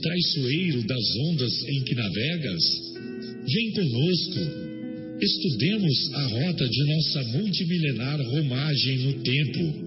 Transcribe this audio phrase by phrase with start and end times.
[0.00, 2.62] traiçoeiro das ondas em que navegas?
[3.46, 4.40] Vem conosco,
[5.20, 9.86] estudemos a rota de nossa multimilenar romagem no tempo,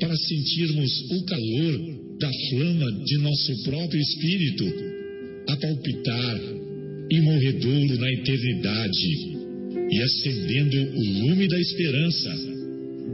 [0.00, 4.64] para sentirmos o calor da flama de nosso próprio espírito,
[5.48, 6.40] a palpitar
[7.10, 9.38] e morredouro na eternidade,
[9.90, 12.30] e acendendo o lume da esperança,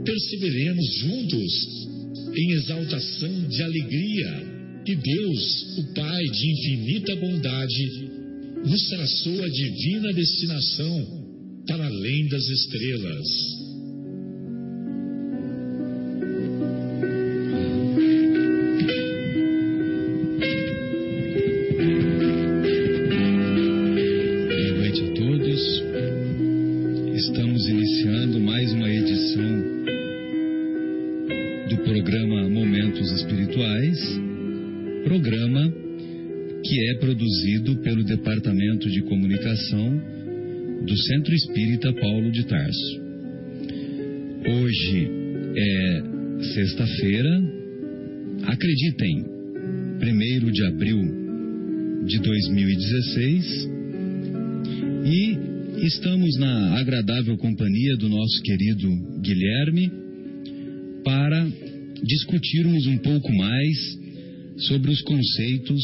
[0.05, 1.87] perceberemos juntos
[2.35, 4.54] em exaltação de alegria
[4.91, 8.09] e Deus, o Pai de infinita bondade,
[8.65, 11.25] nos traçou a divina destinação
[11.67, 13.64] para além das estrelas.
[64.75, 65.81] Sobre os conceitos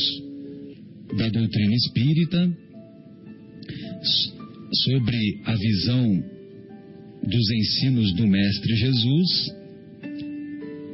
[1.18, 2.58] da doutrina espírita
[4.84, 6.24] sobre a visão
[7.24, 9.56] dos ensinos do Mestre Jesus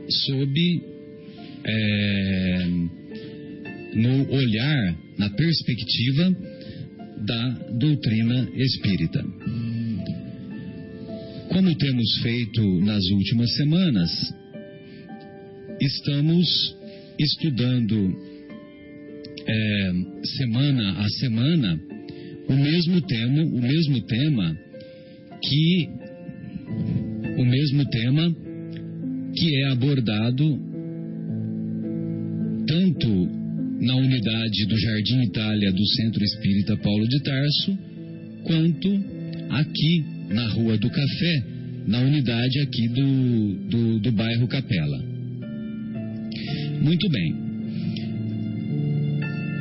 [0.10, 0.82] sob
[1.64, 2.68] é,
[3.96, 6.38] no olhar, na perspectiva
[7.26, 9.26] da doutrina espírita.
[11.50, 14.36] Como temos feito nas últimas semanas,
[15.82, 16.77] estamos
[17.20, 18.16] estudando
[19.48, 19.92] é,
[20.38, 21.80] semana a semana
[22.50, 24.58] o mesmo tema, o mesmo tema
[25.42, 25.90] que
[27.38, 28.36] o mesmo tema
[29.36, 30.60] que é abordado
[32.68, 33.10] tanto
[33.80, 37.78] na unidade do Jardim Itália do Centro Espírita Paulo de Tarso,
[38.44, 38.90] quanto
[39.50, 41.44] aqui na Rua do Café,
[41.86, 45.17] na unidade aqui do, do, do bairro Capela.
[46.82, 47.36] Muito bem.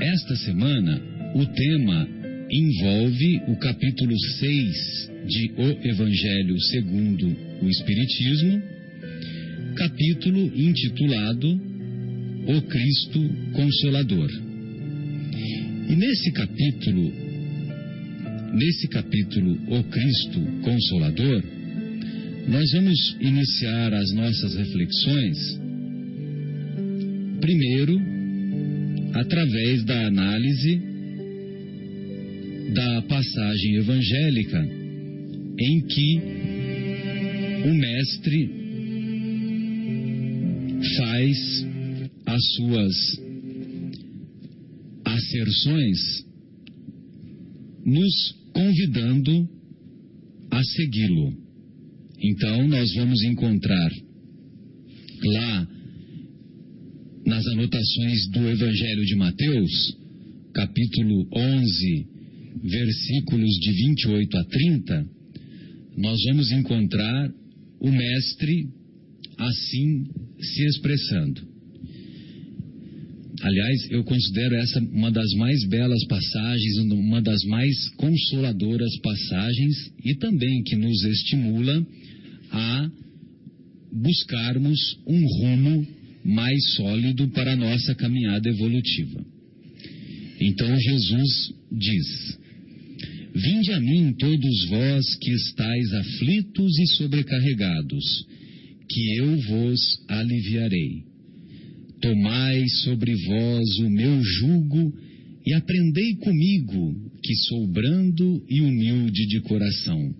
[0.00, 1.00] Esta semana,
[1.34, 2.08] o tema
[2.50, 8.62] envolve o capítulo 6 de O Evangelho segundo o Espiritismo,
[9.74, 11.48] capítulo intitulado
[12.46, 13.20] O Cristo
[13.52, 14.30] Consolador.
[15.88, 17.12] E nesse capítulo,
[18.52, 21.42] nesse capítulo O Cristo Consolador,
[22.48, 25.65] nós vamos iniciar as nossas reflexões
[27.40, 28.00] primeiro
[29.14, 30.80] através da análise
[32.74, 34.68] da passagem evangélica
[35.58, 36.20] em que
[37.64, 38.50] o Mestre
[40.96, 41.66] faz
[42.26, 43.26] as suas
[45.04, 46.26] asserções,
[47.84, 49.48] nos convidando
[50.50, 51.32] a segui-lo.
[52.20, 53.90] Então, nós vamos encontrar
[55.24, 55.68] lá
[57.26, 59.96] nas anotações do Evangelho de Mateus,
[60.54, 62.06] capítulo 11,
[62.62, 65.06] versículos de 28 a 30,
[65.96, 67.30] nós vamos encontrar
[67.80, 68.68] o Mestre
[69.38, 70.04] assim
[70.40, 71.42] se expressando.
[73.42, 80.14] Aliás, eu considero essa uma das mais belas passagens, uma das mais consoladoras passagens e
[80.14, 81.86] também que nos estimula
[82.52, 82.90] a
[83.92, 89.24] buscarmos um rumo mais sólido para a nossa caminhada evolutiva.
[90.40, 92.38] Então Jesus diz:
[93.32, 98.26] Vinde a mim todos vós que estáis aflitos e sobrecarregados,
[98.88, 101.04] que eu vos aliviarei.
[102.00, 104.92] Tomai sobre vós o meu jugo
[105.46, 110.14] e aprendei comigo, que sou brando e humilde de coração,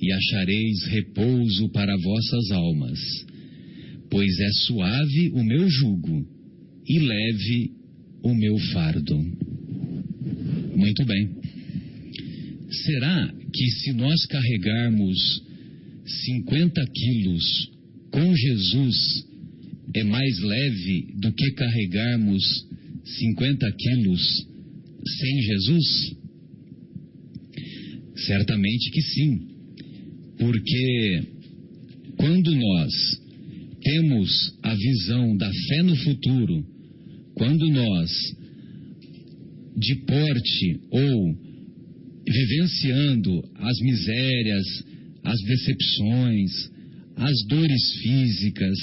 [0.00, 3.26] e achareis repouso para vossas almas,
[4.10, 6.26] pois é suave o meu jugo
[6.88, 7.70] e leve
[8.22, 9.16] o meu fardo.
[10.76, 11.30] Muito bem.
[12.70, 15.42] Será que se nós carregarmos
[16.26, 17.70] 50 quilos
[18.10, 19.26] com Jesus
[19.94, 22.42] é mais leve do que carregarmos
[23.04, 24.46] 50 quilos
[25.18, 26.16] sem Jesus?
[28.16, 29.40] Certamente que sim,
[30.38, 31.22] porque
[32.16, 33.25] quando nós
[33.86, 36.66] temos a visão da fé no futuro,
[37.36, 38.10] quando nós
[39.76, 41.34] de porte ou
[42.28, 44.66] vivenciando as misérias,
[45.22, 46.50] as decepções,
[47.14, 48.78] as dores físicas,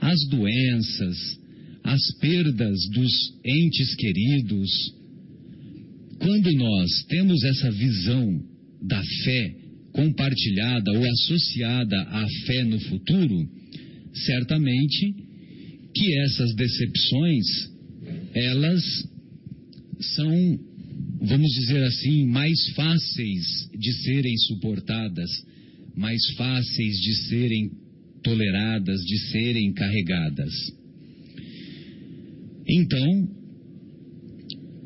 [0.00, 1.16] as doenças,
[1.82, 3.12] as perdas dos
[3.44, 4.70] entes queridos,
[6.20, 8.40] quando nós temos essa visão
[8.82, 9.54] da fé
[9.92, 13.63] compartilhada ou associada à fé no futuro,
[14.14, 15.14] certamente
[15.94, 17.46] que essas decepções
[18.34, 18.82] elas
[20.00, 20.58] são,
[21.20, 25.30] vamos dizer assim, mais fáceis de serem suportadas,
[25.96, 27.70] mais fáceis de serem
[28.22, 30.52] toleradas, de serem carregadas.
[32.66, 33.28] Então,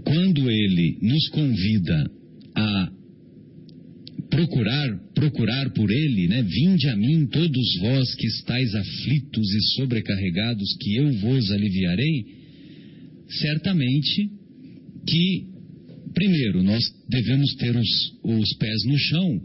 [0.05, 2.11] quando ele nos convida
[2.55, 2.93] a
[4.31, 6.43] procurar, procurar por ele, né?
[6.43, 12.25] Vinde a mim todos vós que estáis aflitos e sobrecarregados, que eu vos aliviarei.
[13.29, 14.31] Certamente
[15.07, 15.47] que,
[16.15, 17.89] primeiro, nós devemos ter os,
[18.23, 19.41] os pés no chão,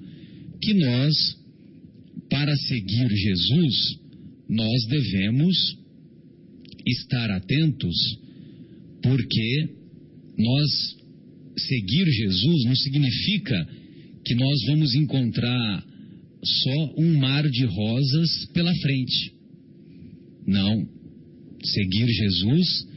[0.62, 1.14] que nós,
[2.30, 4.00] para seguir Jesus,
[4.50, 5.78] nós devemos
[6.86, 7.96] estar atentos,
[9.02, 9.70] porque
[10.38, 10.70] nós
[11.58, 13.83] seguir Jesus não significa
[14.26, 15.86] que nós vamos encontrar
[16.44, 19.34] só um mar de rosas pela frente.
[20.46, 20.88] Não.
[21.64, 22.88] Seguir Jesus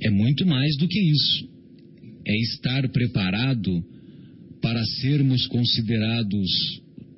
[0.00, 1.48] é muito mais do que isso.
[2.26, 3.84] É estar preparado
[4.60, 6.50] para sermos considerados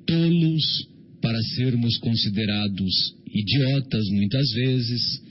[0.05, 0.87] tolos,
[1.21, 5.21] para sermos considerados idiotas muitas vezes,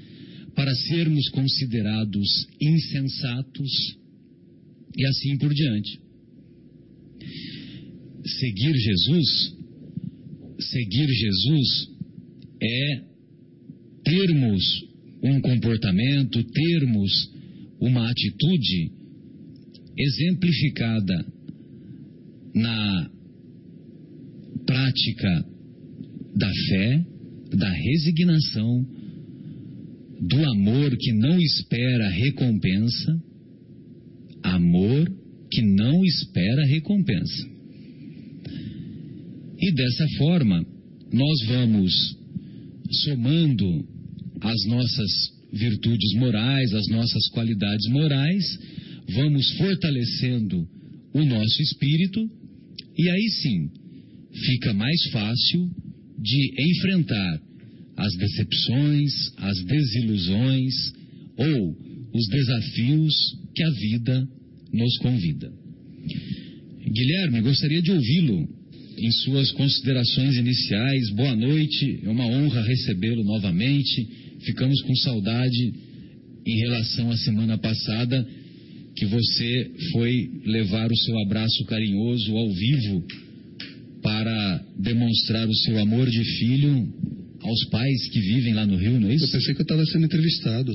[0.55, 2.29] para sermos considerados
[2.61, 3.97] insensatos
[4.97, 6.06] e assim por diante.
[8.27, 9.57] Seguir Jesus,
[10.59, 11.91] seguir Jesus
[12.61, 13.03] é
[14.03, 14.63] termos
[15.23, 17.31] um comportamento, termos
[17.81, 18.91] uma atitude
[19.97, 21.25] exemplificada
[22.53, 23.11] na
[24.67, 25.47] prática
[26.35, 27.07] da fé,
[27.57, 28.85] da resignação,
[30.21, 33.23] do amor que não espera recompensa,
[34.43, 35.13] amor
[35.49, 37.56] que não espera recompensa.
[39.59, 40.65] E dessa forma,
[41.13, 42.17] nós vamos
[43.05, 43.89] somando
[44.41, 45.11] as nossas
[45.53, 48.45] virtudes morais, as nossas qualidades morais,
[49.15, 50.69] vamos fortalecendo
[51.15, 52.21] o nosso espírito
[52.99, 53.71] e aí sim
[54.45, 55.71] fica mais fácil
[56.19, 57.41] de enfrentar
[57.97, 60.75] as decepções, as desilusões
[61.39, 61.77] ou
[62.13, 63.15] os desafios
[63.55, 64.29] que a vida
[64.73, 65.51] nos convida.
[66.93, 68.56] Guilherme, gostaria de ouvi-lo
[68.97, 71.11] em suas considerações iniciais.
[71.11, 74.09] Boa noite, é uma honra recebê-lo novamente.
[74.41, 75.73] Ficamos com saudade
[76.47, 78.27] em relação à semana passada
[78.95, 83.05] que você foi levar o seu abraço carinhoso ao vivo
[84.03, 86.89] para demonstrar o seu amor de filho
[87.43, 89.27] aos pais que vivem lá no Rio, não é isso?
[89.27, 90.73] Eu pensei que eu estava sendo entrevistado.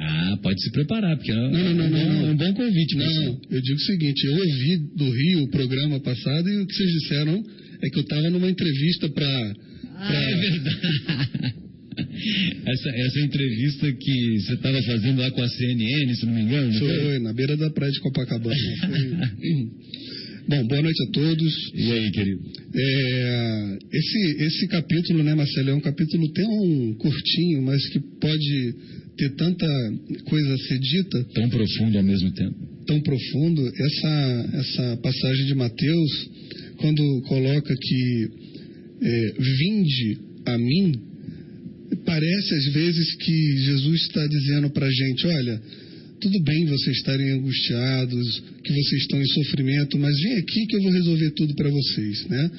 [0.00, 2.96] Ah, pode se preparar, porque não, não, não, não, é um bom convite.
[2.96, 6.74] Não, eu digo o seguinte, eu ouvi do Rio o programa passado e o que
[6.74, 7.42] vocês disseram
[7.82, 9.52] é que eu estava numa entrevista para...
[9.96, 10.30] Ah, pra...
[10.30, 11.58] é verdade.
[11.98, 16.72] Essa, essa entrevista que você estava fazendo lá com a CNN, se não me engano?
[16.78, 17.18] Foi, foi?
[17.18, 18.54] na beira da praia de Copacabana.
[20.48, 21.72] Bom, boa noite a todos.
[21.74, 22.40] E aí, querido?
[22.72, 28.74] É, esse, esse capítulo, né, Marcelo, é um capítulo tão curtinho, mas que pode
[29.18, 29.66] ter tanta
[30.24, 31.24] coisa a ser dita.
[31.34, 32.54] Tão profundo ao mesmo tempo.
[32.86, 33.66] Tão profundo.
[33.66, 36.30] Essa, essa passagem de Mateus,
[36.76, 38.28] quando coloca que
[39.02, 40.92] é, vinde a mim,
[42.04, 45.62] parece às vezes que Jesus está dizendo para a gente: olha,
[46.20, 50.82] tudo bem vocês estarem angustiados, que vocês estão em sofrimento, mas vem aqui que eu
[50.82, 52.50] vou resolver tudo para vocês, né?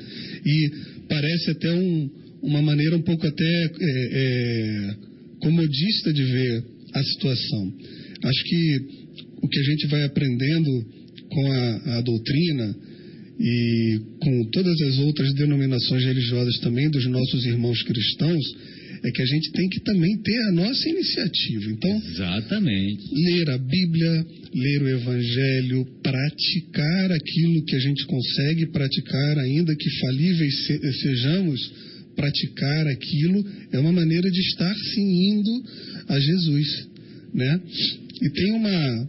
[0.45, 0.71] E
[1.07, 2.09] parece até um,
[2.43, 3.69] uma maneira um pouco até é,
[4.11, 5.08] é,
[5.39, 7.73] comodista de ver a situação.
[8.23, 8.79] Acho que
[9.41, 10.85] o que a gente vai aprendendo
[11.29, 12.75] com a, a doutrina
[13.39, 18.43] e com todas as outras denominações religiosas também dos nossos irmãos cristãos
[19.03, 21.71] é que a gente tem que também ter a nossa iniciativa.
[21.71, 23.01] Então, exatamente.
[23.13, 29.99] Ler a Bíblia, ler o Evangelho, praticar aquilo que a gente consegue praticar, ainda que
[30.01, 30.67] falíveis
[31.01, 31.71] sejamos,
[32.19, 35.63] praticar aquilo é uma maneira de estar sim indo
[36.09, 36.87] a Jesus,
[37.33, 37.61] né?
[38.21, 39.07] E tem uma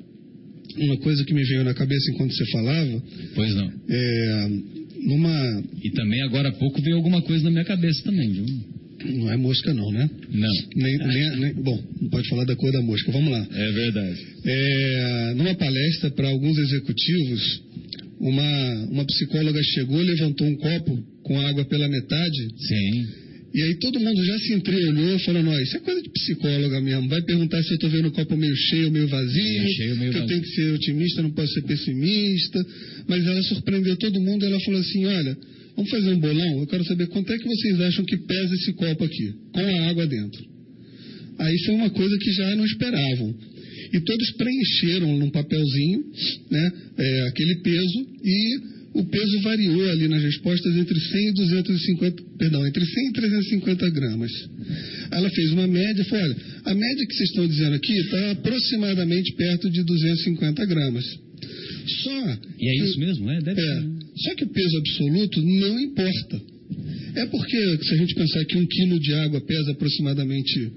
[0.78, 3.02] uma coisa que me veio na cabeça enquanto você falava.
[3.34, 3.72] Pois não.
[3.88, 4.48] É,
[5.02, 5.64] numa...
[5.82, 8.46] E também agora há pouco veio alguma coisa na minha cabeça também, viu?
[9.16, 10.08] Não é mosca não, né?
[10.30, 10.54] Não.
[10.76, 13.10] Nem, nem, nem, bom, não pode falar da cor da mosca.
[13.10, 13.48] Vamos lá.
[13.50, 14.26] É verdade.
[14.44, 17.62] É, numa palestra palestra para alguns executivos,
[18.20, 22.48] uma, uma psicóloga chegou, levantou um copo com água pela metade.
[22.58, 23.06] Sim.
[23.54, 27.08] E aí todo mundo já se entreolhou, falando, ó, isso é coisa de psicóloga mesmo.
[27.08, 29.96] Vai perguntar se eu estou vendo o copo meio cheio ou meio vazio, Meio cheio,
[29.96, 30.26] meio que eu vazio.
[30.26, 32.58] tenho que ser otimista, não posso ser pessimista.
[33.08, 35.36] Mas ela surpreendeu todo mundo, ela falou assim, olha,
[35.76, 38.72] vamos fazer um bolão, eu quero saber quanto é que vocês acham que pesa esse
[38.72, 40.44] copo aqui, com a água dentro.
[41.38, 43.34] Aí foi uma coisa que já não esperavam.
[43.92, 46.04] E todos preencheram num papelzinho
[46.50, 52.22] né, é, aquele peso e o peso variou ali nas respostas entre 100 e 250,
[52.38, 54.30] perdão, entre 100 e 350 gramas.
[55.12, 59.32] Ela fez uma média, falou, olha, a média que vocês estão dizendo aqui está aproximadamente
[59.36, 61.04] perto de 250 gramas.
[62.02, 63.30] Só E é que- isso mesmo?
[63.30, 63.88] É, deve é, ser.
[64.16, 66.40] só que o peso absoluto não importa.
[67.16, 70.70] É porque, se a gente pensar que um quilo de água pesa aproximadamente,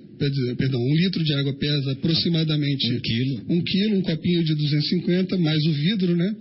[0.57, 3.45] perdão, um litro de água pesa aproximadamente Um quilo.
[3.49, 6.35] um quilo, um copinho de 250, mais o vidro, né?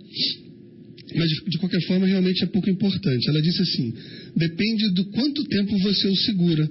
[1.15, 3.29] Mas, de, qualquer forma, realmente é pouco importante.
[3.29, 3.95] Ela disse assim:
[4.37, 6.71] depende do quanto tempo você o segura.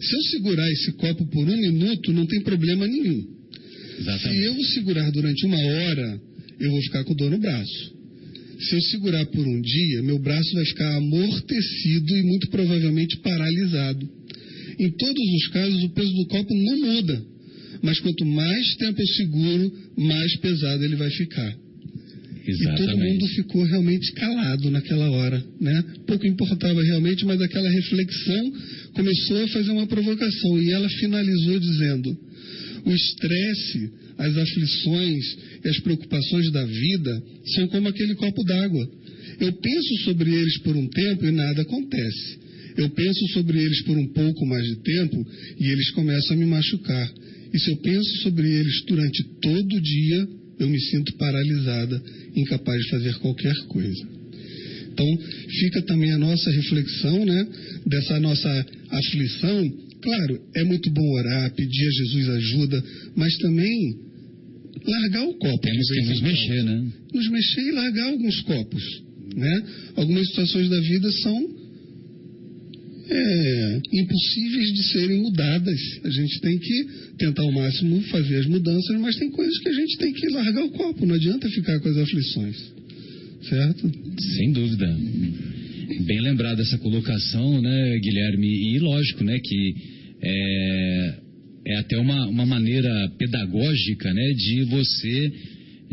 [0.00, 3.22] Se eu segurar esse copo por um minuto, não tem problema nenhum.
[3.22, 4.44] Se Exatamente.
[4.44, 6.20] eu segurar durante uma hora,
[6.58, 8.02] eu vou ficar com dor no braço.
[8.58, 14.08] Se eu segurar por um dia, meu braço vai ficar amortecido e muito provavelmente paralisado.
[14.78, 17.24] Em todos os casos, o peso do copo não muda.
[17.82, 21.56] Mas quanto mais tempo eu seguro, mais pesado ele vai ficar.
[22.46, 23.34] E todo mundo Exatamente.
[23.36, 25.84] ficou realmente calado naquela hora, né?
[26.06, 28.52] Pouco importava realmente, mas aquela reflexão
[28.94, 32.18] começou a fazer uma provocação e ela finalizou dizendo:
[32.84, 35.24] o estresse, as aflições
[35.64, 37.22] e as preocupações da vida
[37.54, 38.90] são como aquele copo d'água.
[39.40, 42.42] Eu penso sobre eles por um tempo e nada acontece.
[42.76, 45.26] Eu penso sobre eles por um pouco mais de tempo
[45.60, 47.12] e eles começam a me machucar.
[47.52, 50.28] E se eu penso sobre eles durante todo o dia,
[50.62, 52.02] eu me sinto paralisada,
[52.34, 54.08] incapaz de fazer qualquer coisa.
[54.92, 55.06] Então,
[55.60, 57.46] fica também a nossa reflexão, né,
[57.86, 59.72] dessa nossa aflição.
[60.02, 62.84] Claro, é muito bom orar, pedir a Jesus ajuda,
[63.16, 63.96] mas também
[64.84, 65.60] largar o copo.
[65.60, 66.92] Temos que nos mexer, né?
[67.14, 68.82] Nos mexer e largar alguns copos,
[69.34, 69.62] né?
[69.96, 71.51] Algumas situações da vida são
[73.14, 75.80] é, impossíveis de serem mudadas.
[76.04, 76.84] A gente tem que
[77.18, 80.64] tentar ao máximo fazer as mudanças, mas tem coisas que a gente tem que largar
[80.64, 81.04] o copo.
[81.04, 82.56] Não adianta ficar com as aflições,
[83.48, 83.92] certo?
[84.36, 84.96] Sem dúvida.
[86.06, 88.74] Bem lembrada essa colocação, né, Guilherme?
[88.74, 89.74] E lógico, né, que
[90.22, 91.14] é,
[91.66, 95.32] é até uma, uma maneira pedagógica, né, de você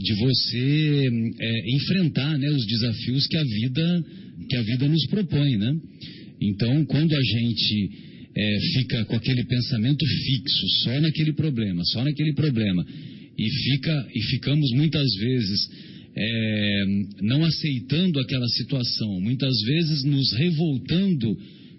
[0.02, 1.10] de você
[1.42, 4.06] é, enfrentar, né, os desafios que a vida
[4.48, 5.76] que a vida nos propõe, né?
[6.42, 7.90] Então, quando a gente
[8.36, 12.86] é, fica com aquele pensamento fixo, só naquele problema, só naquele problema,
[13.38, 15.70] e fica e ficamos muitas vezes
[16.16, 16.86] é,
[17.22, 21.38] não aceitando aquela situação, muitas vezes nos revoltando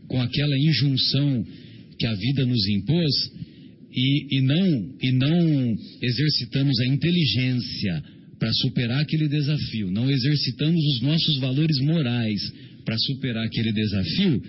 [0.08, 1.46] com aquela injunção
[1.98, 3.32] que a vida nos impôs
[3.94, 8.02] e, e não e não exercitamos a inteligência
[8.38, 12.40] para superar aquele desafio, não exercitamos os nossos valores morais
[12.90, 14.42] para superar aquele desafio,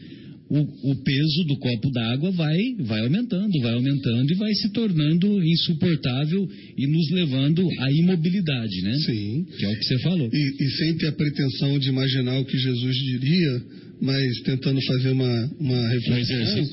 [0.50, 5.44] o, o peso do copo d'água vai, vai aumentando, vai aumentando e vai se tornando
[5.44, 8.94] insuportável e nos levando à imobilidade, né?
[9.06, 9.46] Sim.
[9.60, 10.28] Que é o que você falou.
[10.34, 13.64] E, e sem ter a pretensão de imaginar o que Jesus diria,
[14.02, 16.70] mas tentando fazer uma, uma reflexão,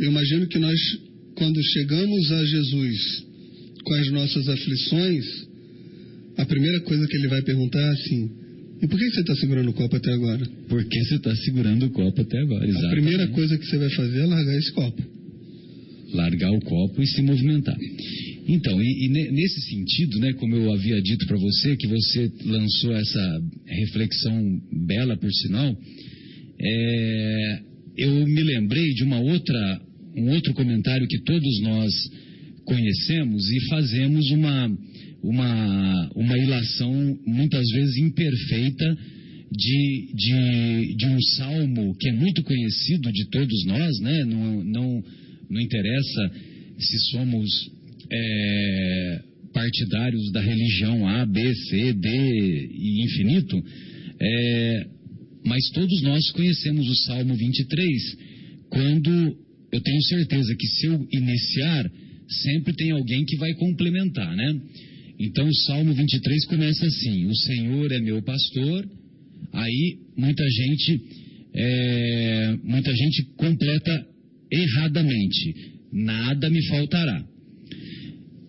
[0.00, 0.78] eu imagino que nós,
[1.36, 3.24] quando chegamos a Jesus
[3.84, 5.24] com as nossas aflições,
[6.36, 8.45] a primeira coisa que ele vai perguntar é assim:
[8.82, 10.44] e por que você está segurando o copo até agora?
[10.68, 12.64] Por que você está segurando o copo até agora?
[12.64, 12.94] A Exatamente.
[12.94, 15.02] primeira coisa que você vai fazer é largar esse copo.
[16.14, 17.76] largar o copo e se movimentar.
[18.48, 22.30] Então, e, e ne- nesse sentido, né, como eu havia dito para você, que você
[22.44, 25.76] lançou essa reflexão bela, por sinal,
[26.60, 27.60] é,
[27.98, 29.80] eu me lembrei de uma outra,
[30.16, 31.92] um outro comentário que todos nós
[32.64, 34.78] conhecemos e fazemos uma,
[35.26, 38.96] uma, uma ilação muitas vezes imperfeita
[39.50, 44.24] de, de, de um salmo que é muito conhecido de todos nós, né?
[44.24, 45.04] não, não,
[45.50, 46.30] não interessa
[46.78, 47.50] se somos
[48.10, 53.64] é, partidários da religião A, B, C, D e infinito,
[54.20, 54.86] é,
[55.44, 58.16] mas todos nós conhecemos o Salmo 23,
[58.68, 59.36] quando
[59.72, 61.90] eu tenho certeza que se eu iniciar,
[62.28, 64.60] sempre tem alguém que vai complementar, né?
[65.18, 68.88] Então o Salmo 23 começa assim: O Senhor é meu pastor.
[69.52, 71.00] Aí muita gente,
[71.54, 74.06] é, muita gente completa
[74.52, 75.54] erradamente:
[75.92, 77.24] Nada me faltará.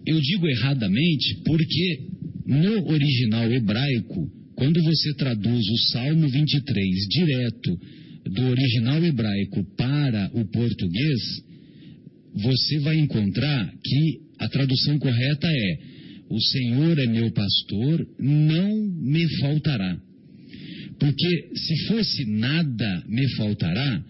[0.05, 1.99] Eu digo erradamente porque
[2.45, 7.79] no original hebraico, quando você traduz o Salmo 23 direto
[8.25, 11.43] do original hebraico para o português,
[12.33, 15.96] você vai encontrar que a tradução correta é:
[16.29, 19.97] O Senhor é meu pastor, não me faltará.
[20.99, 24.03] Porque se fosse nada me faltará,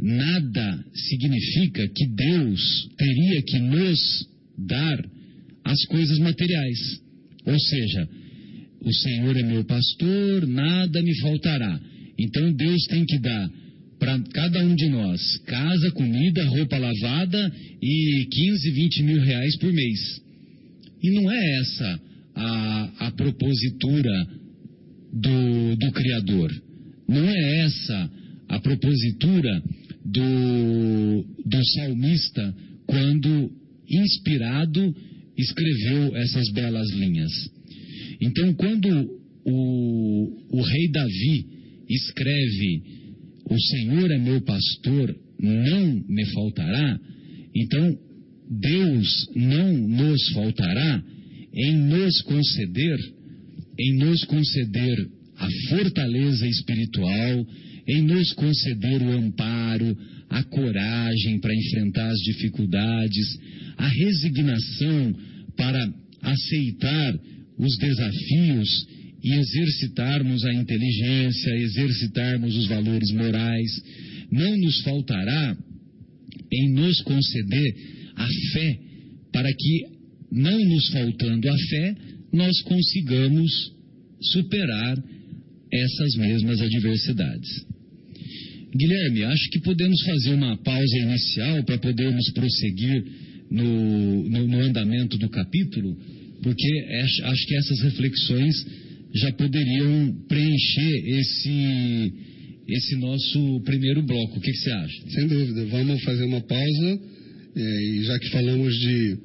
[0.00, 4.28] nada significa que Deus teria que nos
[4.58, 5.04] dar
[5.64, 7.00] as coisas materiais.
[7.44, 8.08] Ou seja,
[8.80, 11.80] o Senhor é meu pastor, nada me faltará.
[12.18, 13.50] Então Deus tem que dar
[13.98, 19.72] para cada um de nós casa, comida, roupa lavada e 15, 20 mil reais por
[19.72, 20.22] mês.
[21.02, 22.00] E não é essa
[22.34, 24.26] a, a propositura
[25.12, 26.50] do, do Criador.
[27.08, 28.10] Não é essa
[28.48, 29.62] a propositura
[30.04, 32.54] do, do salmista
[32.86, 33.50] quando,
[33.88, 34.94] inspirado,
[35.36, 37.32] escreveu essas belas linhas.
[38.20, 38.88] Então, quando
[39.44, 41.46] o, o rei Davi
[41.88, 42.82] escreve:
[43.50, 47.00] O Senhor é meu pastor, não me faltará,
[47.54, 47.98] então
[48.50, 51.02] Deus não nos faltará
[51.54, 52.98] em nos conceder,
[53.78, 57.46] em nos conceder a fortaleza espiritual,
[57.88, 59.96] em nos conceder o amparo,
[60.30, 63.38] a coragem para enfrentar as dificuldades,
[63.76, 65.14] a resignação
[65.56, 67.18] para aceitar
[67.58, 68.86] os desafios
[69.22, 73.82] e exercitarmos a inteligência, exercitarmos os valores morais.
[74.30, 75.56] Não nos faltará
[76.52, 78.78] em nos conceder a fé,
[79.32, 79.86] para que,
[80.30, 81.94] não nos faltando a fé,
[82.32, 83.50] nós consigamos
[84.20, 84.96] superar
[85.72, 87.66] essas mesmas adversidades.
[88.74, 93.04] Guilherme, acho que podemos fazer uma pausa inicial para podermos prosseguir
[93.50, 95.94] no, no, no andamento do capítulo,
[96.42, 96.68] porque
[97.22, 98.66] acho que essas reflexões
[99.14, 102.12] já poderiam preencher esse,
[102.66, 104.38] esse nosso primeiro bloco.
[104.38, 105.10] O que, que você acha?
[105.10, 105.66] Sem dúvida.
[105.66, 107.00] Vamos fazer uma pausa,
[107.56, 109.16] e já que falamos de,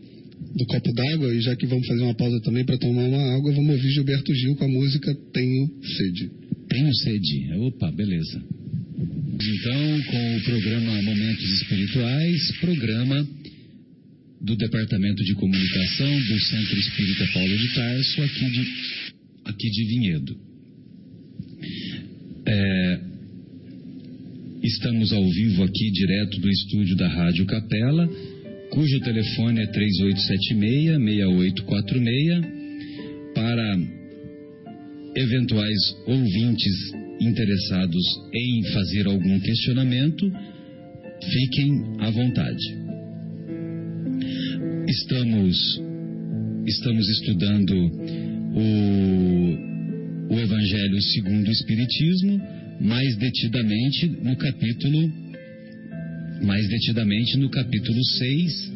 [0.55, 3.53] do copo d'água, e já que vamos fazer uma pausa também para tomar uma água,
[3.53, 6.31] vamos ouvir Gilberto Gil com a música Tenho Sede.
[6.69, 7.53] Tenho Sede.
[7.53, 8.43] Opa, beleza.
[9.39, 13.27] Então, com o programa Momentos Espirituais, programa
[14.41, 18.67] do Departamento de Comunicação do Centro Espírita Paulo de Tarso, aqui de,
[19.45, 20.37] aqui de Vinhedo.
[22.45, 23.06] É,
[24.67, 28.05] estamos ao vivo aqui, direto do estúdio da Rádio Capela,
[28.69, 32.57] cujo telefone é 3876-6846,
[33.33, 33.79] para
[35.15, 36.73] eventuais ouvintes
[37.21, 38.03] interessados
[38.33, 40.29] em fazer algum questionamento,
[41.31, 42.75] fiquem à vontade.
[44.87, 45.81] Estamos,
[46.65, 47.73] estamos estudando
[48.53, 55.11] o, o Evangelho segundo o Espiritismo, mais detidamente no capítulo,
[56.43, 58.71] mais detidamente no capítulo 6,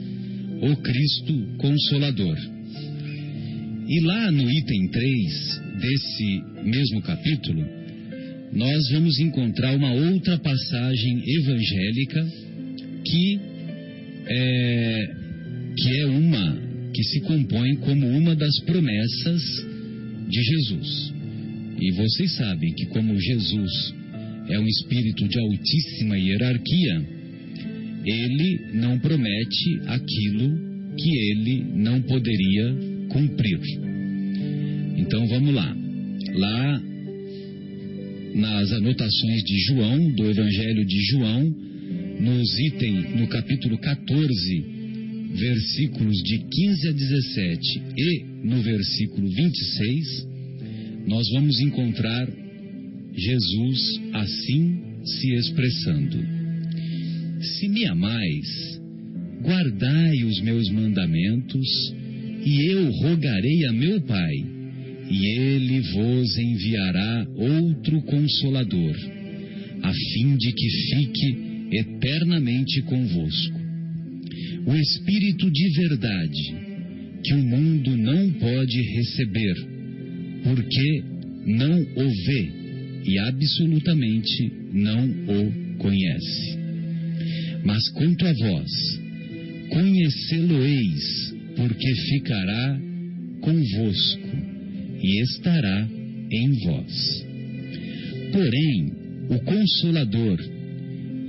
[0.61, 2.37] o Cristo Consolador.
[3.87, 7.65] E lá no item 3 desse mesmo capítulo,
[8.53, 12.25] nós vamos encontrar uma outra passagem evangélica
[13.05, 13.39] que
[14.27, 15.15] é,
[15.77, 19.41] que é uma que se compõe como uma das promessas
[20.29, 21.20] de Jesus.
[21.81, 23.93] E vocês sabem que como Jesus
[24.49, 27.05] é um espírito de altíssima hierarquia,
[28.05, 32.75] ele não promete aquilo que ele não poderia
[33.09, 33.59] cumprir.
[34.97, 35.75] Então vamos lá.
[36.33, 36.81] Lá
[38.35, 41.43] nas anotações de João, do Evangelho de João,
[42.21, 44.65] nos itens, no capítulo 14,
[45.33, 50.30] versículos de 15 a 17 e no versículo 26,
[51.07, 52.27] nós vamos encontrar
[53.15, 56.17] Jesus assim se expressando:
[57.41, 58.79] Se me amais,
[59.41, 61.67] guardai os meus mandamentos,
[62.45, 64.61] e eu rogarei a meu Pai
[65.11, 68.95] e ele vos enviará outro consolador,
[69.83, 73.59] a fim de que fique eternamente convosco.
[74.65, 76.55] O Espírito de verdade,
[77.23, 79.70] que o mundo não pode receber,
[80.43, 81.03] porque
[81.45, 82.49] não o vê
[83.05, 86.57] e absolutamente não o conhece.
[87.63, 88.71] Mas quanto a vós,
[89.69, 92.79] conhecê-lo-eis, porque ficará
[93.41, 94.37] convosco
[95.01, 95.87] e estará
[96.31, 97.25] em vós.
[98.31, 98.91] Porém,
[99.29, 100.37] o Consolador,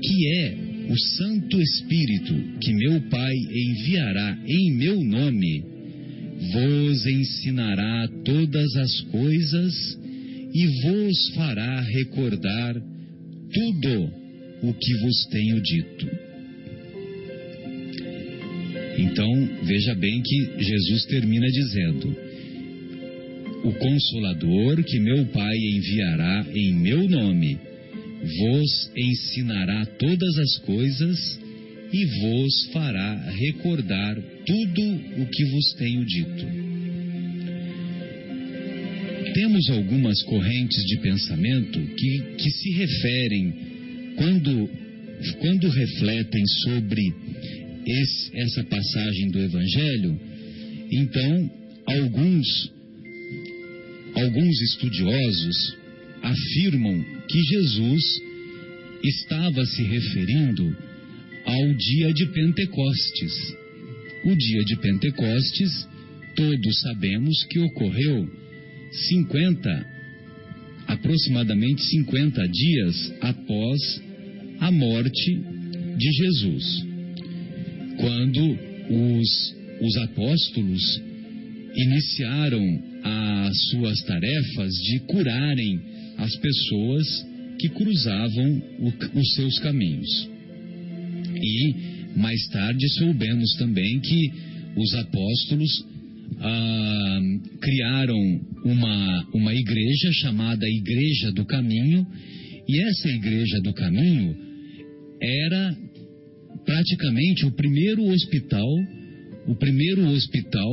[0.02, 0.56] que é
[0.88, 5.71] o Santo Espírito que meu Pai enviará em meu nome,
[6.50, 9.98] vos ensinará todas as coisas
[10.54, 12.74] e vos fará recordar
[13.52, 14.12] tudo
[14.62, 16.08] o que vos tenho dito.
[18.98, 22.16] Então, veja bem que Jesus termina dizendo:
[23.64, 27.58] O Consolador que meu Pai enviará em meu nome
[28.22, 31.41] vos ensinará todas as coisas
[31.92, 36.46] e vos fará recordar tudo o que vos tenho dito.
[39.34, 43.54] Temos algumas correntes de pensamento que, que se referem,
[44.16, 44.70] quando,
[45.38, 47.02] quando refletem sobre
[47.86, 50.20] esse, essa passagem do Evangelho,
[50.90, 51.50] então
[51.86, 52.72] alguns,
[54.14, 55.76] alguns estudiosos
[56.22, 58.22] afirmam que Jesus
[59.02, 60.91] estava se referindo
[61.44, 63.56] ao dia de Pentecostes.
[64.24, 65.88] O dia de Pentecostes,
[66.36, 68.28] todos sabemos que ocorreu
[68.92, 69.86] 50,
[70.86, 74.02] aproximadamente 50 dias após
[74.60, 75.40] a morte
[75.96, 76.84] de Jesus,
[77.98, 78.58] quando
[78.90, 81.02] os, os apóstolos
[81.74, 85.80] iniciaram as suas tarefas de curarem
[86.18, 87.26] as pessoas
[87.58, 90.31] que cruzavam o, os seus caminhos.
[91.42, 94.30] E mais tarde soubemos também que
[94.76, 95.84] os apóstolos
[96.38, 97.20] ah,
[97.60, 102.06] criaram uma, uma igreja chamada Igreja do Caminho,
[102.68, 104.36] e essa Igreja do Caminho
[105.20, 105.76] era
[106.64, 108.68] praticamente o primeiro hospital,
[109.46, 110.72] o primeiro hospital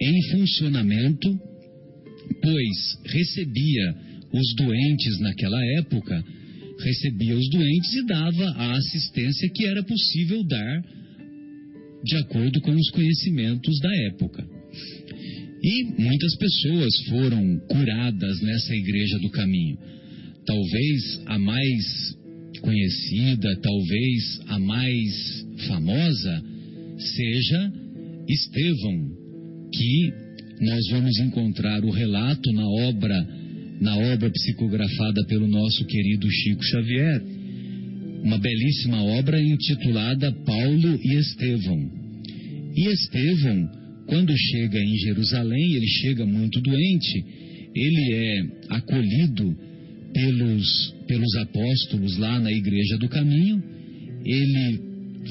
[0.00, 1.28] em funcionamento,
[2.42, 3.94] pois recebia
[4.32, 6.24] os doentes naquela época
[6.82, 10.82] recebia os doentes e dava a assistência que era possível dar
[12.02, 14.46] de acordo com os conhecimentos da época.
[15.62, 19.78] E muitas pessoas foram curadas nessa igreja do caminho.
[20.46, 22.16] Talvez a mais
[22.62, 26.42] conhecida, talvez a mais famosa,
[26.98, 27.72] seja
[28.26, 29.10] Estevão,
[29.72, 30.12] que
[30.60, 33.39] nós vamos encontrar o relato na obra
[33.80, 37.22] na obra psicografada pelo nosso querido Chico Xavier,
[38.22, 41.90] uma belíssima obra intitulada Paulo e Estevão.
[42.76, 43.70] E Estevão,
[44.06, 47.24] quando chega em Jerusalém, ele chega muito doente,
[47.74, 49.56] ele é acolhido
[50.12, 53.62] pelos, pelos apóstolos lá na Igreja do Caminho,
[54.24, 54.80] ele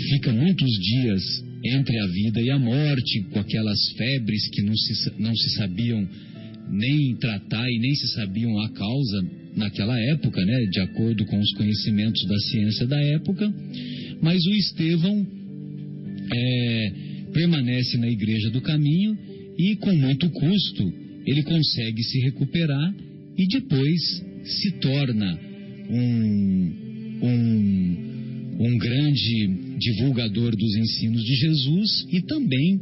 [0.10, 5.12] fica muitos dias entre a vida e a morte, com aquelas febres que não se,
[5.20, 6.08] não se sabiam
[6.70, 11.52] nem tratar e nem se sabiam a causa naquela época, né, de acordo com os
[11.54, 13.52] conhecimentos da ciência da época,
[14.22, 15.28] mas o Estevão
[16.32, 16.92] é,
[17.34, 19.18] permanece na Igreja do Caminho
[19.58, 20.94] e, com muito custo,
[21.26, 22.96] ele consegue se recuperar
[23.38, 25.40] e depois se torna
[25.90, 26.74] um,
[27.22, 32.80] um, um grande divulgador dos ensinos de Jesus e também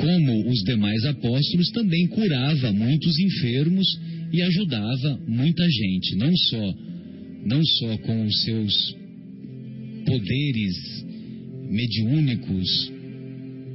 [0.00, 3.86] como os demais apóstolos, também curava muitos enfermos
[4.32, 6.74] e ajudava muita gente, não só
[7.44, 8.96] não só com os seus
[10.06, 11.04] poderes
[11.70, 12.92] mediúnicos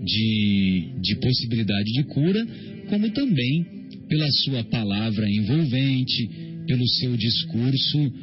[0.03, 2.47] de, de possibilidade de cura,
[2.89, 3.65] como também
[4.07, 6.29] pela sua palavra envolvente,
[6.67, 8.13] pelo seu discurso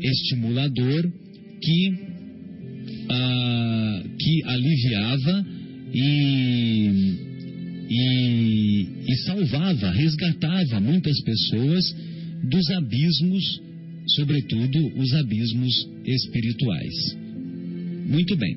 [0.00, 1.12] estimulador
[1.60, 1.92] que,
[3.08, 5.46] ah, que aliviava
[5.94, 7.27] e
[7.88, 11.96] e, e salvava, resgatava muitas pessoas
[12.44, 13.60] dos abismos,
[14.08, 17.16] sobretudo os abismos espirituais.
[18.06, 18.56] Muito bem.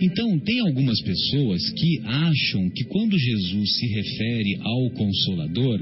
[0.00, 5.80] Então, tem algumas pessoas que acham que quando Jesus se refere ao Consolador,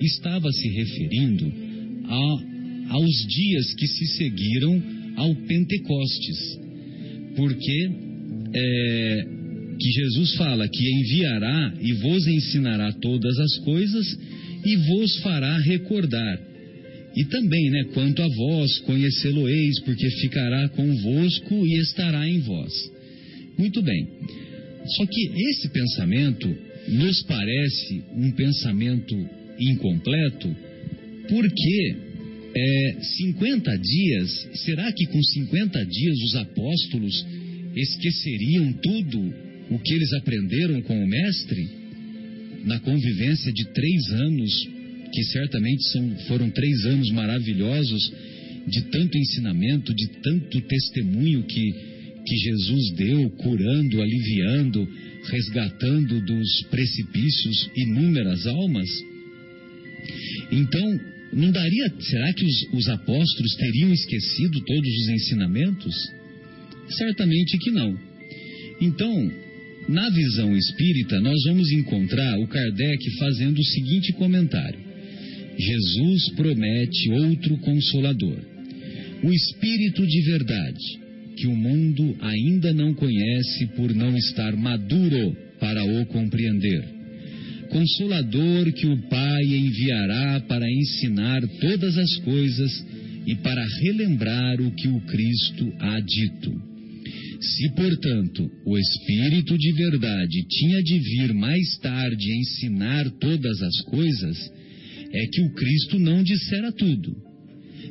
[0.00, 1.52] estava se referindo
[2.04, 4.82] a, aos dias que se seguiram
[5.16, 6.60] ao Pentecostes.
[7.34, 7.90] Porque
[8.54, 9.35] é,
[9.78, 14.18] que Jesus fala que enviará e vos ensinará todas as coisas
[14.64, 16.40] e vos fará recordar.
[17.16, 22.72] E também, né, quanto a vós, conhecê-lo-eis, porque ficará convosco e estará em vós.
[23.58, 24.06] Muito bem.
[24.96, 26.54] Só que esse pensamento
[26.88, 29.16] nos parece um pensamento
[29.58, 30.54] incompleto,
[31.28, 31.96] porque
[32.54, 37.26] é, 50 dias, será que com 50 dias os apóstolos
[37.74, 41.68] esqueceriam tudo o que eles aprenderam com o Mestre
[42.64, 44.68] na convivência de três anos,
[45.12, 48.12] que certamente são, foram três anos maravilhosos
[48.66, 51.72] de tanto ensinamento, de tanto testemunho que,
[52.26, 54.88] que Jesus deu, curando, aliviando,
[55.24, 58.88] resgatando dos precipícios inúmeras almas?
[60.50, 61.00] Então,
[61.32, 61.92] não daria.
[62.00, 65.94] Será que os, os apóstolos teriam esquecido todos os ensinamentos?
[66.90, 67.96] Certamente que não.
[68.80, 69.45] Então,
[69.88, 74.78] na visão espírita, nós vamos encontrar o Kardec fazendo o seguinte comentário:
[75.58, 78.38] Jesus promete outro consolador,
[79.22, 80.98] o Espírito de verdade,
[81.36, 86.84] que o mundo ainda não conhece por não estar maduro para o compreender.
[87.68, 92.86] Consolador que o Pai enviará para ensinar todas as coisas
[93.26, 96.75] e para relembrar o que o Cristo há dito.
[97.40, 104.52] Se, portanto, o Espírito de verdade tinha de vir mais tarde ensinar todas as coisas,
[105.12, 107.14] é que o Cristo não dissera tudo.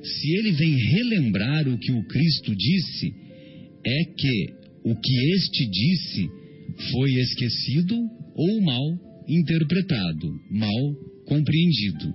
[0.04, 3.14] Se ele vem relembrar o que o Cristo disse,
[3.86, 4.54] é que
[4.84, 6.30] o que este disse
[6.92, 7.96] foi esquecido
[8.36, 12.14] ou mal interpretado, mal compreendido.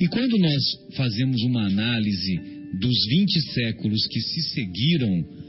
[0.00, 0.62] E quando nós
[0.96, 2.40] fazemos uma análise
[2.80, 5.45] dos 20 séculos que se seguiram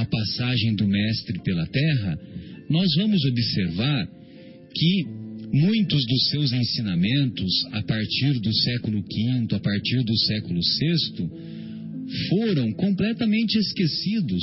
[0.00, 2.18] à passagem do Mestre pela Terra,
[2.68, 4.08] nós vamos observar
[4.74, 5.04] que
[5.52, 11.28] muitos dos seus ensinamentos, a partir do século V, a partir do século VI,
[12.28, 14.42] foram completamente esquecidos,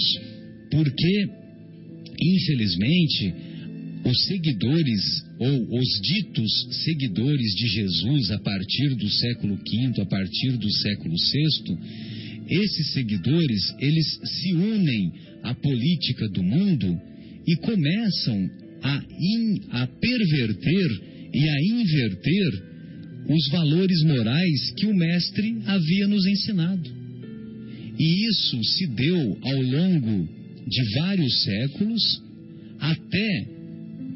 [0.72, 1.28] porque,
[2.22, 3.34] infelizmente,
[4.06, 5.02] os seguidores
[5.38, 6.52] ou os ditos
[6.84, 11.78] seguidores de Jesus a partir do século V, a partir do século VI,
[12.52, 17.00] esses seguidores, eles se unem à política do mundo
[17.48, 18.50] e começam
[18.84, 22.72] a, in, a perverter e a inverter
[23.30, 26.90] os valores morais que o Mestre havia nos ensinado.
[27.98, 30.28] E isso se deu ao longo
[30.68, 32.22] de vários séculos,
[32.80, 33.48] até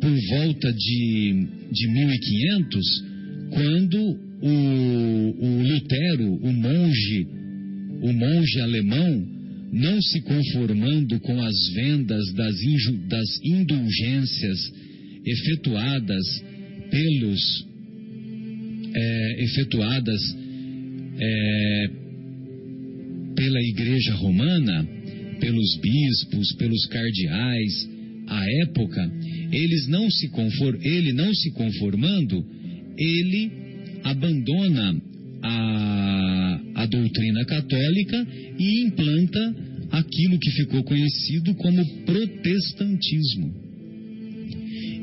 [0.02, 3.04] por volta de, de 1500,
[3.52, 7.28] quando o, o Lutero, o monge,
[8.01, 9.27] o monge alemão,
[9.71, 12.55] não se conformando com as vendas das,
[13.10, 14.73] das indulgências
[15.25, 16.23] efetuadas
[16.89, 17.65] pelos
[18.93, 20.21] é, efetuadas
[21.19, 21.89] é,
[23.36, 24.88] pela Igreja Romana,
[25.39, 27.89] pelos bispos, pelos cardeais,
[28.27, 29.12] à época,
[29.51, 32.45] eles não se conform, ele não se conformando,
[32.97, 33.51] ele
[34.03, 35.01] abandona
[35.41, 39.56] a, a doutrina católica e implanta
[39.91, 43.54] aquilo que ficou conhecido como protestantismo.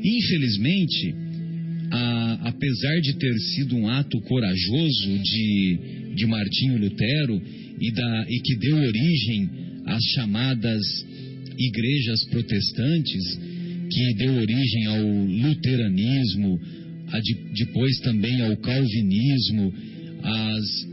[0.03, 1.15] Infelizmente,
[1.91, 5.79] a, apesar de ter sido um ato corajoso de,
[6.15, 7.41] de Martinho Lutero
[7.79, 9.49] e, da, e que deu origem
[9.85, 10.81] às chamadas
[11.57, 13.39] igrejas protestantes,
[13.89, 16.59] que deu origem ao luteranismo,
[17.11, 19.73] a de, depois também ao calvinismo,
[20.23, 20.87] às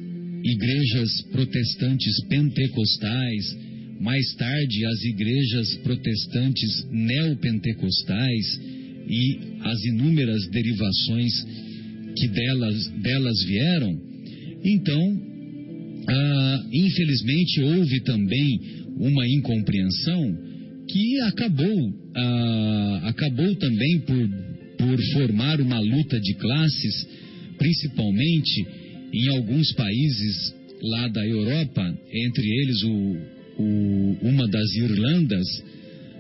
[0.45, 3.57] igrejas protestantes pentecostais,
[4.01, 8.61] mais tarde as igrejas protestantes neopentecostais
[9.09, 11.33] e as inúmeras derivações
[12.17, 14.01] que delas, delas vieram.
[14.65, 15.23] Então,
[16.09, 18.61] ah, infelizmente, houve também
[18.99, 20.39] uma incompreensão
[20.89, 24.29] que acabou, ah, acabou também por,
[24.79, 27.07] por formar uma luta de classes,
[27.59, 28.67] principalmente
[29.13, 33.17] em alguns países lá da Europa, entre eles o,
[33.59, 35.47] o, uma das Irlandas,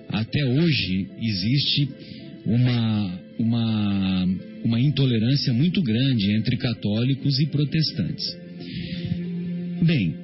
[0.09, 1.89] até hoje existe
[2.45, 4.25] uma, uma,
[4.65, 8.37] uma intolerância muito grande entre católicos e protestantes.
[9.83, 10.15] Bem,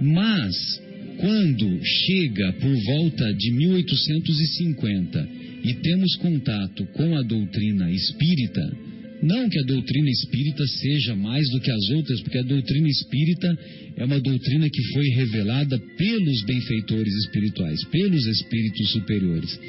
[0.00, 0.80] mas
[1.18, 5.28] quando chega por volta de 1850
[5.64, 8.85] e temos contato com a doutrina espírita,
[9.22, 13.58] não que a doutrina espírita seja mais do que as outras, porque a doutrina espírita
[13.96, 19.60] é uma doutrina que foi revelada pelos benfeitores espirituais, pelos espíritos superiores.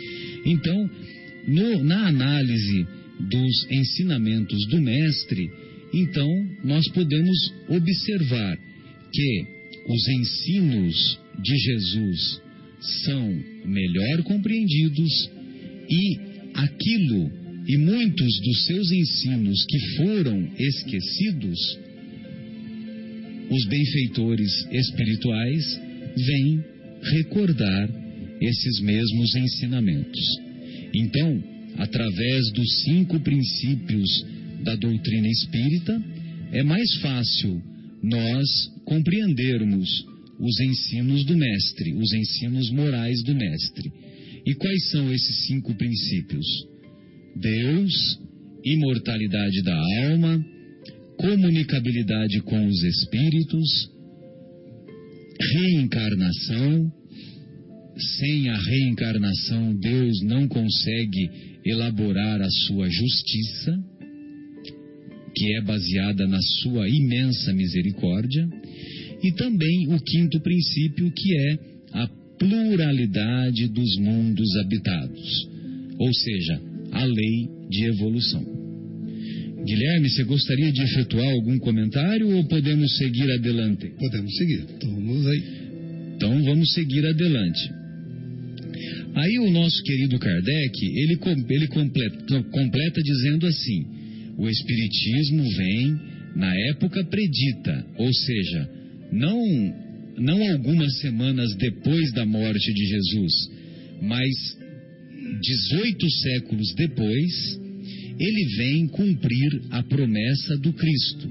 [0.45, 0.89] Então,
[1.47, 2.86] no, na análise
[3.19, 5.49] dos ensinamentos do Mestre,
[5.93, 6.29] então
[6.63, 7.38] nós podemos
[7.69, 8.57] observar
[9.12, 9.45] que
[9.88, 12.41] os ensinos de Jesus
[13.05, 15.29] são melhor compreendidos
[15.89, 16.19] e
[16.53, 21.60] aquilo e muitos dos seus ensinos que foram esquecidos,
[23.51, 25.80] os benfeitores espirituais
[26.15, 26.63] vêm
[27.01, 27.89] recordar
[28.41, 30.21] esses mesmos ensinamentos.
[30.95, 31.43] Então,
[31.77, 34.25] através dos cinco princípios
[34.63, 36.01] da doutrina espírita,
[36.53, 37.62] é mais fácil
[38.01, 38.47] nós
[38.86, 40.06] compreendermos
[40.39, 43.91] os ensinos do Mestre, os ensinos morais do Mestre.
[44.45, 46.45] E quais são esses cinco princípios?
[47.39, 48.19] Deus,
[48.63, 49.78] imortalidade da
[50.10, 50.43] alma,
[51.17, 53.89] comunicabilidade com os espíritos,
[55.39, 56.91] reencarnação.
[58.19, 61.32] Sem a reencarnação, Deus não consegue
[61.65, 63.76] elaborar a sua justiça,
[65.36, 68.47] que é baseada na sua imensa misericórdia,
[69.23, 71.60] e também o quinto princípio, que é
[71.93, 75.50] a pluralidade dos mundos habitados,
[75.97, 78.58] ou seja, a lei de evolução.
[79.65, 83.91] Guilherme, você gostaria de efetuar algum comentário ou podemos seguir adelante?
[84.00, 84.65] Podemos seguir.
[84.76, 85.43] Então vamos aí.
[86.15, 87.69] Então vamos seguir adelante.
[89.13, 91.19] Aí o nosso querido Kardec, ele,
[91.50, 93.86] ele completa, completa dizendo assim:
[94.38, 96.00] o Espiritismo vem
[96.36, 98.69] na época predita, ou seja,
[99.12, 99.41] não,
[100.17, 103.34] não algumas semanas depois da morte de Jesus,
[104.02, 104.58] mas
[105.39, 107.60] 18 séculos depois,
[108.19, 111.30] ele vem cumprir a promessa do Cristo.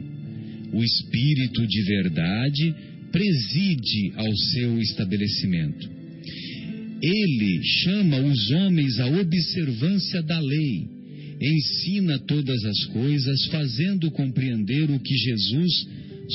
[0.72, 2.74] O Espírito de verdade
[3.10, 5.90] preside ao seu estabelecimento.
[7.02, 10.88] Ele chama os homens à observância da lei,
[11.40, 15.86] ensina todas as coisas, fazendo compreender o que Jesus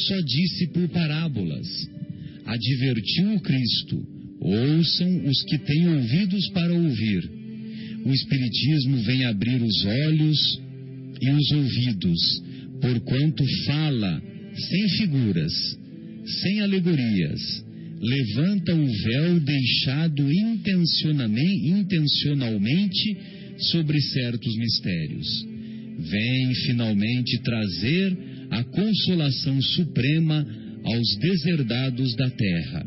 [0.07, 1.67] só disse por parábolas.
[2.45, 4.07] Advertiu o Cristo:
[4.39, 7.40] ouçam os que têm ouvidos para ouvir.
[8.05, 10.59] O Espiritismo vem abrir os olhos
[11.21, 12.19] e os ouvidos,
[12.81, 14.21] porquanto fala
[14.55, 15.53] sem figuras,
[16.41, 17.63] sem alegorias,
[18.01, 23.17] levanta o véu deixado intencionalmente
[23.69, 25.45] sobre certos mistérios.
[25.99, 28.17] Vem finalmente trazer
[28.49, 30.43] a consolação suprema
[30.83, 32.83] aos deserdados da terra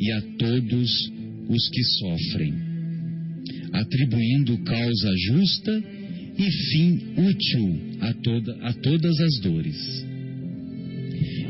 [0.00, 0.90] e a todos
[1.48, 2.54] os que sofrem,
[3.74, 5.84] atribuindo causa justa
[6.38, 10.04] e fim útil a, toda, a todas as dores.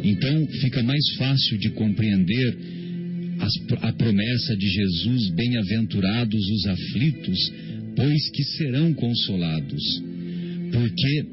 [0.03, 2.59] Então fica mais fácil de compreender
[3.41, 7.53] as, a promessa de Jesus: bem-aventurados os aflitos,
[7.97, 9.83] pois que serão consolados.
[10.73, 11.27] Porque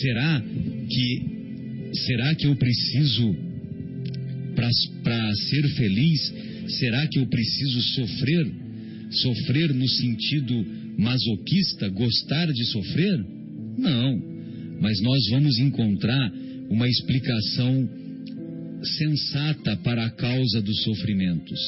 [0.00, 0.42] será
[0.88, 1.38] que
[2.06, 3.36] será que eu preciso
[5.02, 6.34] para ser feliz?
[6.78, 8.67] Será que eu preciso sofrer?
[9.10, 10.54] Sofrer no sentido
[10.98, 13.18] masoquista, gostar de sofrer?
[13.78, 14.22] Não.
[14.80, 16.32] Mas nós vamos encontrar
[16.68, 17.88] uma explicação
[18.82, 21.58] sensata para a causa dos sofrimentos.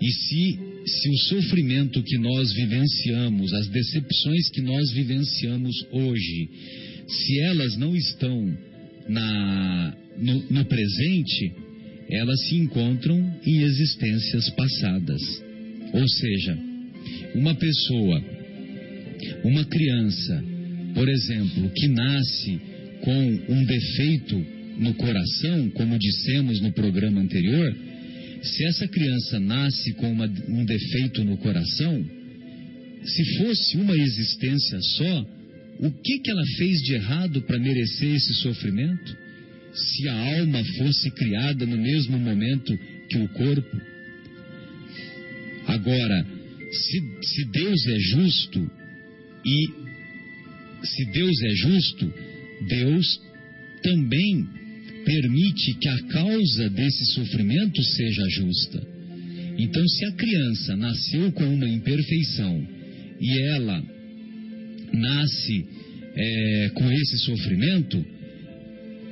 [0.00, 6.48] E se, se o sofrimento que nós vivenciamos, as decepções que nós vivenciamos hoje,
[7.08, 8.56] se elas não estão
[9.08, 11.52] na, no, no presente,
[12.10, 15.47] elas se encontram em existências passadas.
[15.92, 16.58] Ou seja,
[17.34, 18.22] uma pessoa,
[19.44, 20.44] uma criança,
[20.94, 22.60] por exemplo, que nasce
[23.00, 24.46] com um defeito
[24.78, 27.74] no coração, como dissemos no programa anterior,
[28.42, 32.04] se essa criança nasce com uma, um defeito no coração,
[33.04, 35.26] se fosse uma existência só,
[35.80, 39.16] o que, que ela fez de errado para merecer esse sofrimento?
[39.72, 42.76] Se a alma fosse criada no mesmo momento
[43.08, 43.80] que o corpo?
[45.68, 46.26] Agora,
[46.72, 48.70] se, se Deus é justo
[49.44, 49.66] e
[50.82, 52.14] se Deus é justo,
[52.66, 53.20] Deus
[53.82, 54.46] também
[55.04, 58.86] permite que a causa desse sofrimento seja justa.
[59.58, 62.66] Então, se a criança nasceu com uma imperfeição
[63.20, 63.82] e ela
[64.92, 65.66] nasce
[66.14, 68.04] é, com esse sofrimento,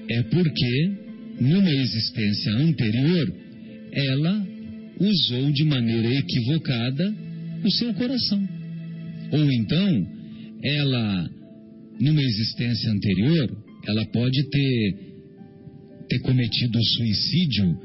[0.09, 0.93] é porque,
[1.41, 3.35] numa existência anterior,
[3.93, 4.56] ela
[4.99, 7.15] usou de maneira equivocada
[7.65, 8.49] o seu coração.
[9.33, 10.07] Ou então,
[10.63, 11.31] ela,
[12.01, 13.57] numa existência anterior,
[13.87, 14.95] ela pode ter,
[16.09, 17.79] ter cometido suicídio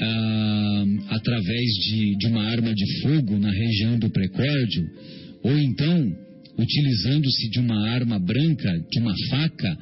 [0.00, 4.88] ah, através de, de uma arma de fogo na região do precórdio,
[5.42, 6.16] ou então
[6.58, 9.78] utilizando-se de uma arma branca, de uma faca,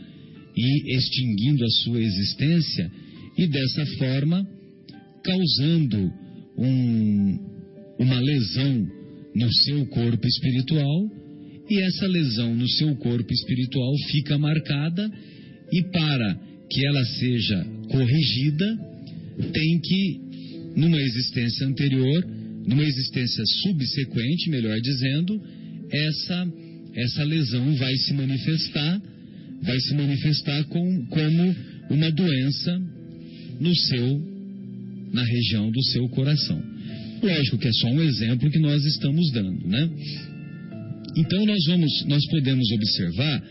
[0.57, 2.91] e extinguindo a sua existência,
[3.37, 4.47] e dessa forma
[5.23, 6.13] causando
[6.59, 7.39] um,
[7.99, 8.87] uma lesão
[9.35, 11.11] no seu corpo espiritual,
[11.71, 15.11] e essa lesão no seu corpo espiritual fica marcada,
[15.73, 16.41] e para
[16.71, 18.79] que ela seja corrigida,
[19.53, 20.21] tem que,
[20.77, 22.27] numa existência anterior,
[22.67, 25.41] numa existência subsequente, melhor dizendo,
[25.91, 26.47] essa
[26.95, 29.03] essa lesão vai se manifestar,
[29.63, 31.57] vai se manifestar com, como
[31.91, 32.79] uma doença
[33.61, 34.38] no seu,
[35.13, 36.63] na região do seu coração.
[37.23, 39.91] Lógico que é só um exemplo que nós estamos dando, né?
[41.17, 43.43] Então nós vamos, nós podemos observar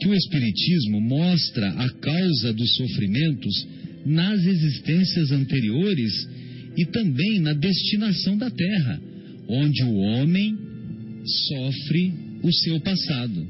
[0.00, 3.66] que o espiritismo mostra a causa dos sofrimentos
[4.04, 6.28] nas existências anteriores
[6.76, 9.00] e também na destinação da Terra,
[9.48, 10.56] onde o homem
[11.24, 13.46] sofre o seu passado.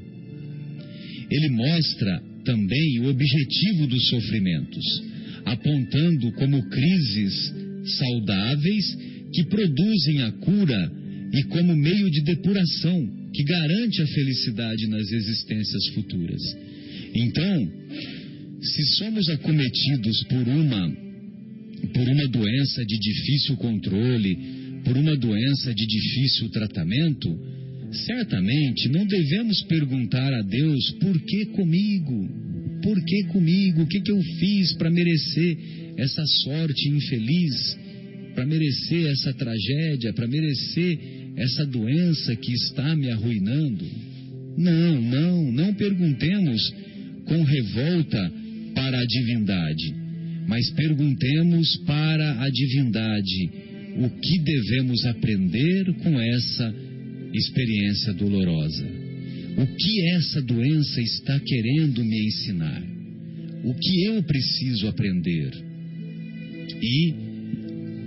[1.31, 4.85] Ele mostra também o objetivo dos sofrimentos,
[5.45, 7.53] apontando como crises
[7.99, 8.99] saudáveis
[9.33, 10.93] que produzem a cura
[11.33, 16.43] e como meio de depuração que garante a felicidade nas existências futuras.
[17.15, 17.73] Então,
[18.61, 21.03] se somos acometidos por uma
[21.95, 24.39] por uma doença de difícil controle,
[24.85, 27.29] por uma doença de difícil tratamento,
[28.07, 32.52] certamente não devemos perguntar a Deus por que comigo?
[32.83, 33.83] Por que comigo?
[33.83, 35.57] O que, que eu fiz para merecer
[35.97, 37.79] essa sorte infeliz?
[38.35, 40.13] Para merecer essa tragédia?
[40.13, 40.99] Para merecer
[41.37, 43.85] essa doença que está me arruinando?
[44.57, 46.75] Não, não, não perguntemos
[47.25, 48.33] com revolta
[48.75, 49.95] para a divindade,
[50.47, 53.51] mas perguntemos para a divindade
[53.97, 56.75] o que devemos aprender com essa
[57.33, 59.02] experiência dolorosa.
[59.57, 62.83] O que essa doença está querendo me ensinar?
[63.65, 65.53] O que eu preciso aprender?
[66.83, 67.15] E,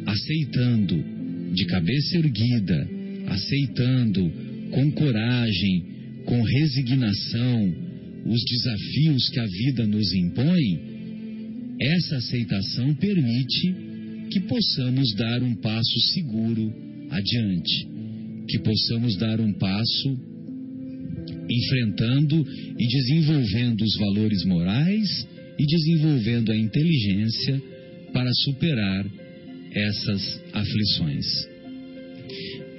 [0.05, 1.03] aceitando,
[1.53, 2.89] de cabeça erguida,
[3.27, 4.31] aceitando
[4.71, 5.85] com coragem,
[6.25, 7.75] com resignação,
[8.25, 10.79] os desafios que a vida nos impõe,
[11.79, 13.75] essa aceitação permite
[14.31, 16.73] que possamos dar um passo seguro
[17.11, 17.87] adiante,
[18.49, 20.34] que possamos dar um passo
[21.49, 22.45] enfrentando
[22.77, 25.27] e desenvolvendo os valores morais
[25.57, 27.61] e desenvolvendo a inteligência
[28.13, 29.05] para superar
[29.73, 31.25] essas aflições.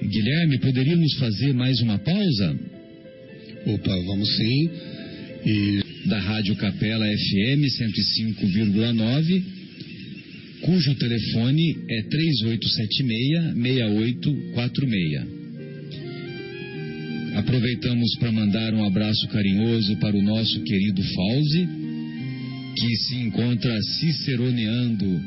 [0.03, 2.59] Guilherme, poderíamos fazer mais uma pausa?
[3.67, 4.71] Opa, vamos sim.
[5.45, 5.87] E...
[6.07, 9.43] Da Rádio Capela FM 105,9,
[10.61, 12.03] cujo telefone é
[13.55, 15.36] 3876-6846.
[17.37, 21.69] Aproveitamos para mandar um abraço carinhoso para o nosso querido Fauzi,
[22.75, 25.21] que se encontra ciceroneando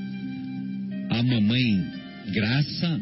[1.12, 1.84] a mamãe
[2.34, 3.00] Graça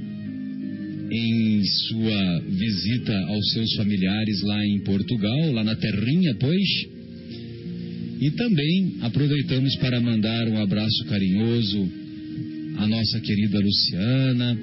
[1.10, 6.70] em sua visita aos seus familiares lá em Portugal, lá na terrinha, pois.
[8.20, 11.89] E também aproveitamos para mandar um abraço carinhoso
[12.78, 14.58] à nossa querida Luciana,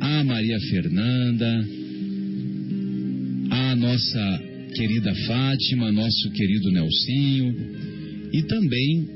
[0.00, 1.77] à Maria Fernanda,
[3.88, 4.42] nossa
[4.74, 7.56] querida Fátima, nosso querido Nelsinho
[8.34, 9.08] e também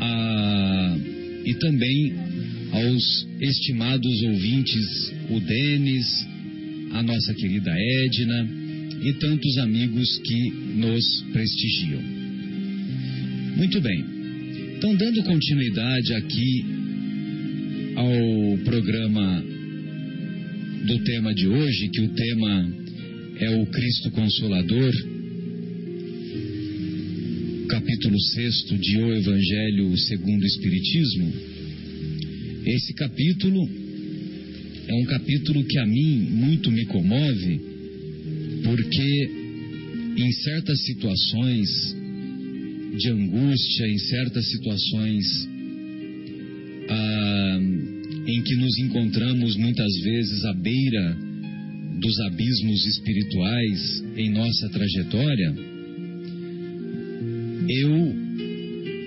[0.00, 0.98] a,
[1.44, 2.14] e também
[2.72, 6.26] aos estimados ouvintes, o Denis,
[6.92, 8.48] a nossa querida Edna
[9.02, 12.00] e tantos amigos que nos prestigiam.
[13.58, 14.04] Muito bem.
[14.78, 16.64] Então, dando continuidade aqui
[17.94, 19.44] ao programa
[20.86, 22.81] do tema de hoje, que o tema
[23.42, 24.92] é o Cristo Consolador,
[27.68, 31.32] capítulo 6 de O Evangelho segundo o Espiritismo.
[32.64, 33.68] Esse capítulo
[34.86, 37.60] é um capítulo que a mim muito me comove,
[38.62, 39.30] porque
[40.18, 41.96] em certas situações
[42.96, 45.48] de angústia, em certas situações
[46.88, 47.60] ah,
[48.24, 51.31] em que nos encontramos muitas vezes à beira
[52.02, 55.54] dos abismos espirituais em nossa trajetória,
[57.68, 58.14] eu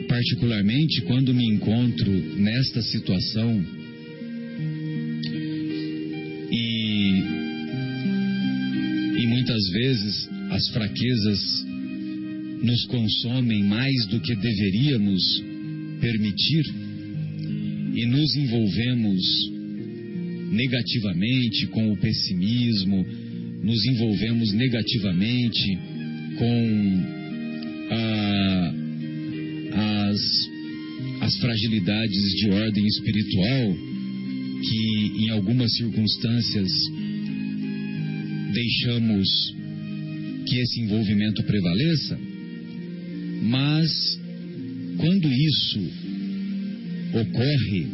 [0.08, 3.66] particularmente quando me encontro nesta situação
[6.50, 7.24] e,
[9.18, 11.66] e muitas vezes as fraquezas
[12.64, 15.44] nos consomem mais do que deveríamos
[16.00, 16.64] permitir
[17.94, 19.55] e nos envolvemos
[20.56, 23.06] negativamente com o pessimismo,
[23.64, 25.78] nos envolvemos negativamente
[26.38, 27.04] com
[27.92, 28.86] a
[29.76, 30.50] as,
[31.22, 33.78] as fragilidades de ordem espiritual
[34.62, 36.72] que em algumas circunstâncias
[38.54, 39.28] deixamos
[40.48, 42.20] que esse envolvimento prevaleça,
[43.44, 44.20] mas
[44.98, 45.80] quando isso
[47.14, 47.88] ocorre,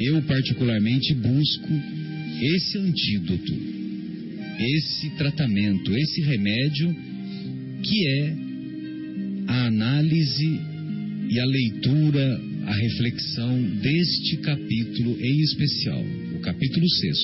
[0.00, 1.97] eu particularmente busco
[2.40, 3.54] esse antídoto,
[4.58, 6.94] esse tratamento, esse remédio
[7.82, 8.36] que é
[9.48, 10.60] a análise
[11.30, 16.04] e a leitura, a reflexão deste capítulo em especial,
[16.36, 17.18] o capítulo 6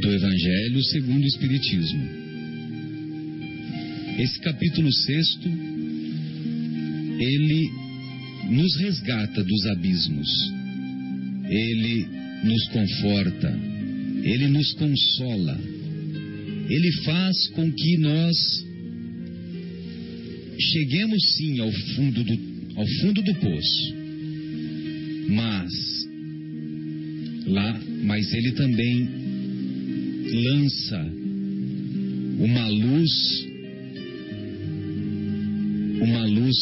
[0.00, 2.08] do Evangelho segundo o Espiritismo.
[4.18, 5.38] Esse capítulo 6
[7.20, 7.70] ele
[8.50, 10.28] nos resgata dos abismos,
[11.48, 13.58] ele nos conforta,
[14.22, 15.60] ele nos consola,
[16.68, 18.36] ele faz com que nós
[20.58, 22.38] cheguemos sim ao fundo do,
[22.76, 23.94] ao fundo do poço.
[25.28, 25.72] Mas
[27.46, 29.08] lá, mas ele também
[30.32, 31.12] lança
[32.38, 33.48] uma luz
[36.00, 36.56] uma luz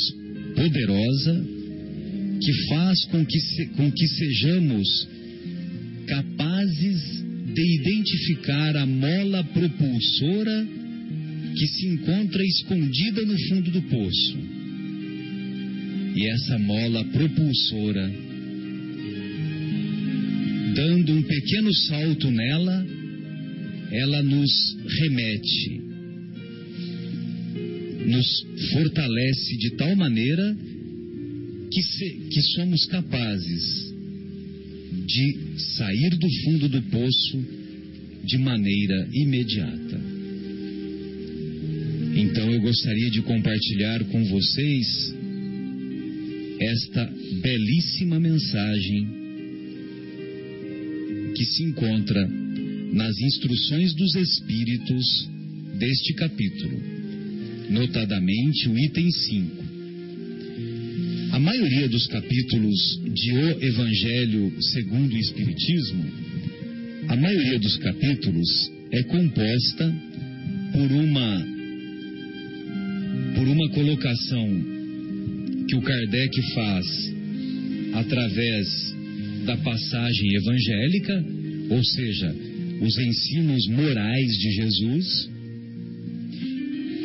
[0.54, 1.46] poderosa
[2.40, 5.08] que faz com que, se, com que sejamos
[8.18, 10.66] identificar a mola propulsora
[11.56, 14.38] que se encontra escondida no fundo do poço.
[16.16, 18.12] E essa mola propulsora,
[20.74, 22.86] dando um pequeno salto nela,
[23.92, 24.50] ela nos
[25.00, 25.80] remete,
[28.06, 30.56] nos fortalece de tal maneira
[31.70, 33.94] que, se, que somos capazes
[35.06, 37.57] de sair do fundo do poço
[38.28, 40.00] de maneira imediata.
[42.14, 45.14] Então eu gostaria de compartilhar com vocês
[46.60, 47.10] esta
[47.40, 49.08] belíssima mensagem
[51.34, 52.28] que se encontra
[52.92, 55.30] nas instruções dos Espíritos
[55.78, 56.82] deste capítulo,
[57.70, 59.64] notadamente o item 5.
[61.32, 66.27] A maioria dos capítulos de O Evangelho segundo o Espiritismo,
[67.18, 69.94] maioria dos capítulos é composta
[70.72, 71.58] por uma
[73.34, 74.48] por uma colocação
[75.68, 76.86] que o Kardec faz
[77.94, 78.96] através
[79.44, 81.24] da passagem evangélica,
[81.70, 82.34] ou seja,
[82.80, 85.30] os ensinos morais de Jesus.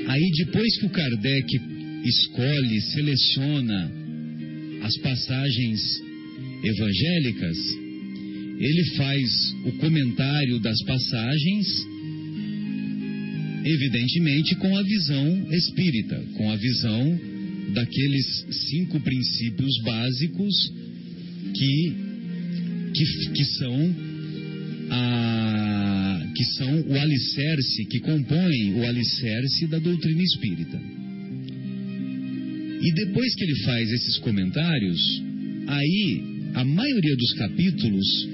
[0.07, 1.61] Aí depois que o Kardec
[2.03, 3.91] escolhe, seleciona
[4.81, 5.79] as passagens
[6.63, 7.57] evangélicas,
[8.59, 11.93] ele faz o comentário das passagens
[13.65, 17.19] evidentemente com a visão espírita, com a visão
[17.73, 20.73] daqueles cinco princípios básicos
[21.53, 21.93] que,
[22.93, 23.95] que, que são
[24.89, 30.81] a, que são o alicerce, que compõem o alicerce da doutrina espírita.
[32.81, 35.23] E depois que ele faz esses comentários,
[35.67, 36.21] aí
[36.53, 38.32] a maioria dos capítulos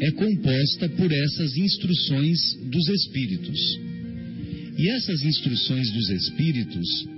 [0.00, 2.38] é composta por essas instruções
[2.70, 3.78] dos espíritos.
[4.76, 7.08] E essas instruções dos Espíritos,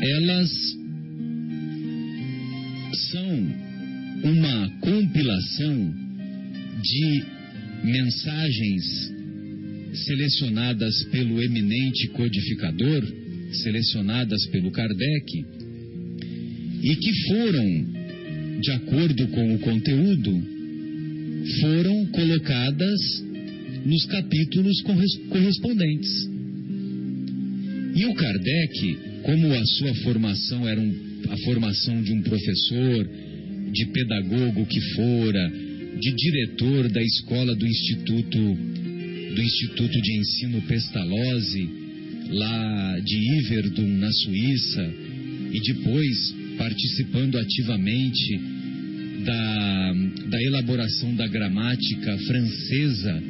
[0.00, 0.50] elas
[3.10, 3.64] são
[4.24, 5.94] uma compilação
[6.82, 7.24] de
[7.84, 9.12] mensagens
[9.92, 13.04] selecionadas pelo eminente codificador,
[13.52, 15.46] selecionadas pelo Kardec,
[16.82, 20.53] e que foram, de acordo com o conteúdo,
[21.60, 23.00] foram colocadas
[23.84, 24.82] nos capítulos
[25.28, 26.28] correspondentes.
[27.94, 30.94] E o Kardec, como a sua formação era um,
[31.28, 33.08] a formação de um professor,
[33.72, 35.52] de pedagogo que fora,
[36.00, 38.38] de diretor da escola do Instituto
[39.34, 41.68] do Instituto de Ensino Pestalozzi,
[42.30, 44.94] lá de Iverdun, na Suíça,
[45.52, 48.40] e depois participando ativamente
[49.24, 49.94] da,
[50.28, 53.22] da elaboração da gramática francesa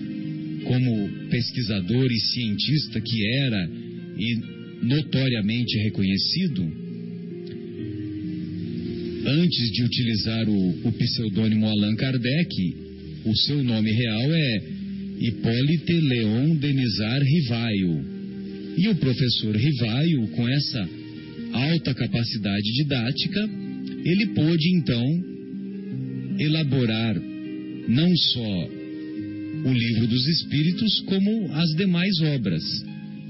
[0.64, 3.70] como pesquisador e cientista que era
[4.18, 6.62] e notoriamente reconhecido,
[9.26, 12.76] antes de utilizar o, o pseudônimo Allan Kardec,
[13.24, 14.62] o seu nome real é
[15.18, 18.04] Hipólite Leon Denizar Rivaio.
[18.76, 20.88] E o professor Rivaio, com essa
[21.52, 23.48] alta capacidade didática,
[24.04, 25.33] ele pôde então
[26.38, 27.14] elaborar
[27.88, 28.68] não só
[29.64, 32.62] o livro dos Espíritos como as demais obras,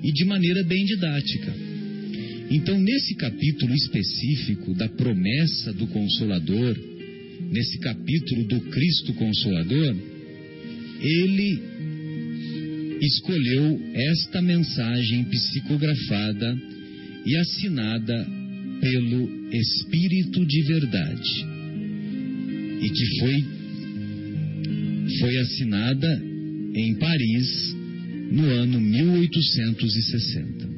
[0.02, 1.55] e de maneira bem didática.
[2.50, 6.78] Então, nesse capítulo específico da promessa do Consolador,
[7.50, 9.96] nesse capítulo do Cristo Consolador,
[11.00, 11.62] ele
[13.00, 16.59] escolheu esta mensagem psicografada
[17.24, 18.26] e assinada
[18.80, 21.46] pelo Espírito de Verdade,
[22.85, 23.45] e que foi
[25.18, 26.22] foi assinada
[26.74, 27.74] em Paris
[28.30, 30.68] no ano 1860.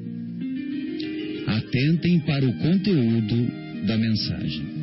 [1.46, 3.50] Atentem para o conteúdo
[3.86, 4.76] da mensagem.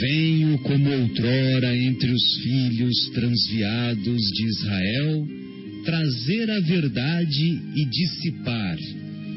[0.00, 5.28] Venho como outrora entre os filhos transviados de Israel,
[5.84, 8.78] trazer a verdade e dissipar,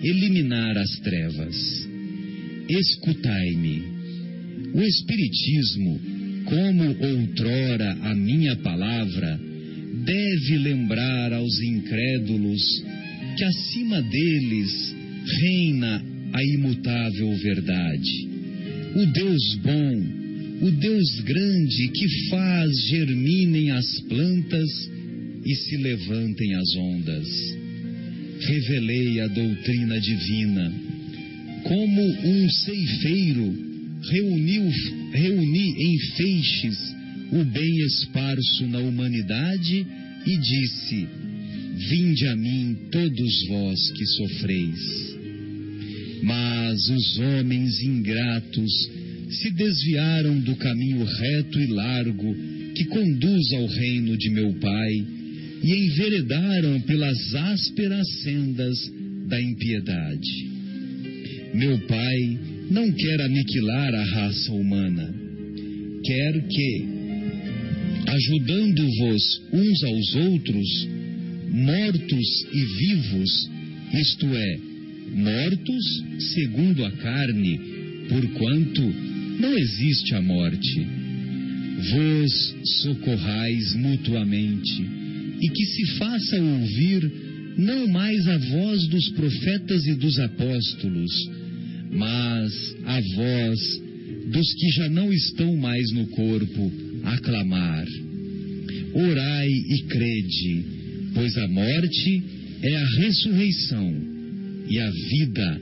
[0.04, 1.88] eliminar as trevas.
[2.70, 3.93] Escutai-me.
[4.74, 6.00] O Espiritismo,
[6.46, 9.40] como outrora a minha palavra,
[10.04, 12.62] deve lembrar aos incrédulos
[13.38, 14.96] que acima deles
[15.42, 16.04] reina
[16.34, 18.28] a imutável verdade.
[18.96, 24.70] O Deus bom, o Deus grande que faz germinem as plantas
[25.46, 27.28] e se levantem as ondas.
[28.40, 30.74] Revelei a doutrina divina.
[31.64, 33.73] Como um ceifeiro
[34.12, 34.70] reuniu,
[35.12, 36.78] reuni em feixes
[37.32, 39.86] o bem esparso na humanidade
[40.26, 41.08] e disse:
[41.90, 45.14] Vinde a mim todos vós que sofreis.
[46.22, 48.72] Mas os homens ingratos
[49.30, 52.36] se desviaram do caminho reto e largo
[52.76, 55.06] que conduz ao reino de meu Pai
[55.64, 58.78] e enveredaram pelas ásperas sendas
[59.28, 60.52] da impiedade.
[61.54, 62.40] Meu Pai
[62.70, 65.14] não quer aniquilar a raça humana,
[66.04, 66.86] quer que,
[68.08, 70.88] ajudando-vos uns aos outros,
[71.52, 73.50] mortos e vivos,
[73.94, 74.58] isto é,
[75.14, 76.04] mortos
[76.34, 77.60] segundo a carne,
[78.10, 78.82] porquanto
[79.40, 80.88] não existe a morte.
[81.76, 84.86] Vos socorrais mutuamente,
[85.42, 87.12] e que se faça ouvir
[87.58, 91.12] não mais a voz dos profetas e dos apóstolos,
[91.96, 93.60] mas a voz
[94.32, 96.72] dos que já não estão mais no corpo,
[97.04, 97.86] a clamar.
[98.94, 100.66] Orai e crede,
[101.14, 102.24] pois a morte
[102.62, 103.94] é a ressurreição
[104.70, 105.62] e a vida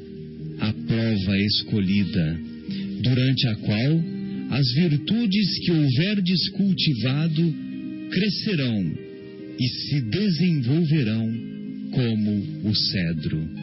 [0.62, 2.40] a prova escolhida,
[3.02, 4.04] durante a qual
[4.52, 7.56] as virtudes que houverdes cultivado
[8.12, 8.92] crescerão
[9.60, 11.34] e se desenvolverão
[11.92, 13.61] como o cedro.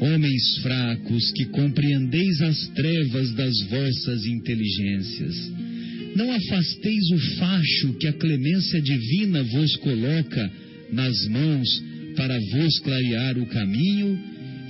[0.00, 5.52] Homens fracos que compreendeis as trevas das vossas inteligências,
[6.14, 10.52] não afasteis o facho que a clemência divina vos coloca
[10.92, 11.82] nas mãos
[12.16, 14.18] para vos clarear o caminho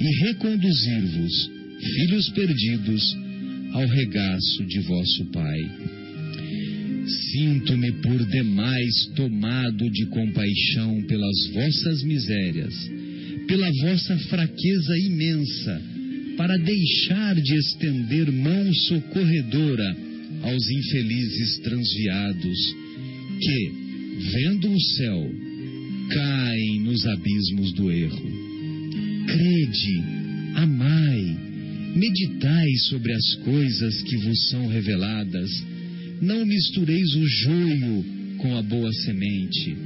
[0.01, 1.51] e reconduzir-vos,
[1.95, 3.16] filhos perdidos,
[3.72, 5.61] ao regaço de vosso Pai.
[7.07, 12.74] Sinto-me por demais tomado de compaixão pelas vossas misérias,
[13.49, 15.82] pela vossa fraqueza imensa,
[16.36, 19.96] para deixar de estender mão socorredora
[20.42, 22.76] aos infelizes transviados,
[23.40, 23.72] que,
[24.32, 25.32] vendo o céu,
[26.11, 28.32] caem nos abismos do erro.
[29.26, 30.03] Crede,
[30.55, 31.36] amai,
[31.96, 35.51] meditai sobre as coisas que vos são reveladas.
[36.20, 38.05] Não mistureis o joio
[38.38, 39.76] com a boa semente,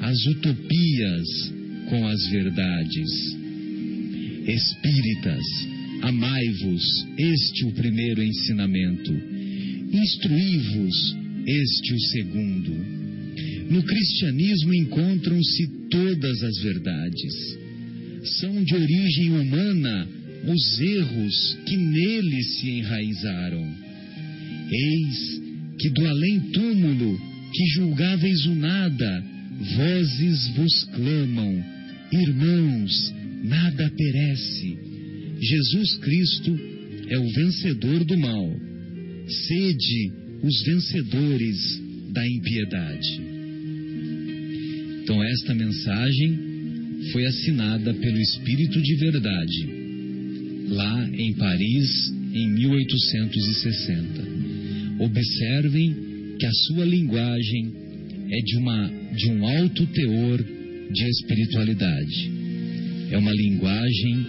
[0.00, 1.57] as utopias
[1.88, 3.36] com as verdades.
[4.46, 5.44] Espíritas,
[6.02, 9.12] amai-vos, este o primeiro ensinamento.
[9.92, 11.16] Instruí-vos,
[11.46, 12.98] este o segundo.
[13.70, 17.58] No cristianismo encontram-se todas as verdades.
[18.40, 20.08] São de origem humana
[20.46, 23.74] os erros que nele se enraizaram.
[24.70, 25.42] Eis
[25.78, 27.18] que do além-túmulo,
[27.52, 29.24] que julgáveis o nada,
[29.76, 31.64] vozes vos clamam,
[32.12, 34.78] irmãos, nada perece.
[35.40, 36.58] Jesus Cristo
[37.08, 38.50] é o vencedor do mal.
[39.28, 41.80] Sede os vencedores
[42.12, 43.20] da impiedade.
[45.02, 46.38] Então, esta mensagem
[47.12, 49.68] foi assinada pelo Espírito de Verdade,
[50.68, 54.28] lá em Paris, em 1860.
[55.00, 55.96] Observem
[56.38, 57.72] que a sua linguagem
[58.30, 60.44] é de, uma, de um alto teor
[60.90, 62.30] de espiritualidade.
[63.10, 64.26] É uma linguagem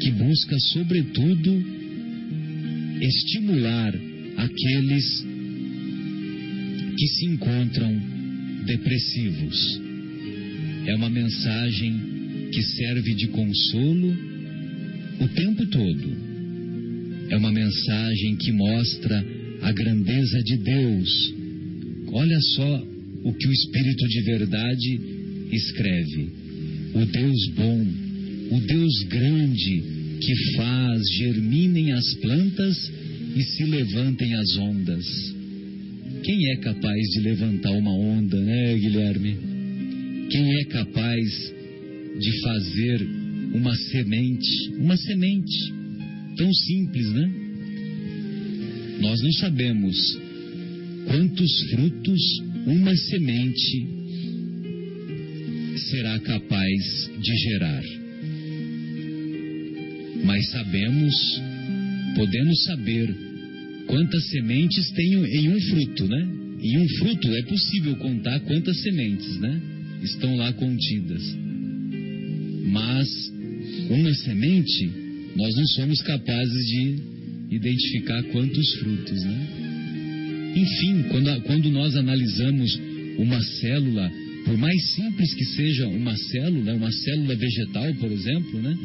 [0.00, 1.64] que busca, sobretudo,
[3.00, 3.94] estimular
[4.36, 5.24] aqueles
[6.96, 8.00] que se encontram
[8.66, 9.80] depressivos.
[10.86, 14.16] É uma mensagem que serve de consolo
[15.20, 16.16] o tempo todo.
[17.30, 19.24] É uma mensagem que mostra
[19.62, 21.34] a grandeza de Deus.
[22.12, 22.86] Olha só
[23.24, 25.13] o que o Espírito de Verdade
[25.50, 26.28] escreve.
[26.94, 27.86] O Deus bom,
[28.50, 29.82] o Deus grande,
[30.20, 32.92] que faz germinem as plantas
[33.36, 35.04] e se levantem as ondas.
[36.22, 39.36] Quem é capaz de levantar uma onda, né, Guilherme?
[40.30, 41.52] Quem é capaz
[42.18, 43.06] de fazer
[43.54, 45.72] uma semente, uma semente,
[46.36, 47.32] tão simples, né?
[49.00, 49.96] Nós não sabemos
[51.06, 52.20] quantos frutos
[52.66, 54.03] uma semente
[55.90, 57.82] será capaz de gerar.
[60.24, 61.14] Mas sabemos,
[62.14, 63.14] podemos saber
[63.86, 66.28] quantas sementes tem em um fruto, né?
[66.60, 69.60] Em um fruto é possível contar quantas sementes, né?
[70.02, 71.22] Estão lá contidas.
[72.66, 73.08] Mas
[73.90, 74.90] uma semente,
[75.36, 76.96] nós não somos capazes de
[77.50, 79.46] identificar quantos frutos, né?
[80.56, 82.80] Enfim, quando, quando nós analisamos
[83.18, 84.10] uma célula,
[84.44, 88.76] por mais simples que seja uma célula, uma célula vegetal, por exemplo, né?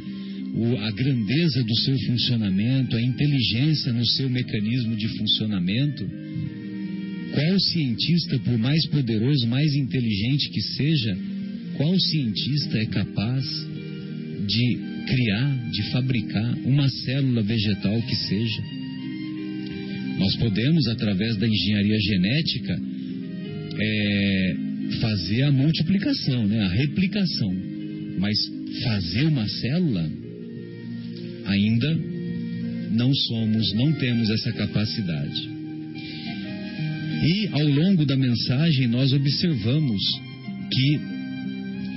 [0.56, 6.10] O, a grandeza do seu funcionamento, a inteligência no seu mecanismo de funcionamento,
[7.32, 11.18] qual cientista, por mais poderoso, mais inteligente que seja,
[11.78, 13.46] qual cientista é capaz
[14.48, 18.64] de criar, de fabricar uma célula vegetal que seja?
[20.18, 22.82] Nós podemos, através da engenharia genética,
[23.82, 24.69] é,
[25.00, 27.54] fazer a multiplicação, né, a replicação.
[28.18, 28.38] Mas
[28.84, 30.10] fazer uma célula,
[31.46, 32.00] ainda
[32.92, 35.50] não somos, não temos essa capacidade.
[37.22, 40.02] E ao longo da mensagem nós observamos
[40.72, 41.00] que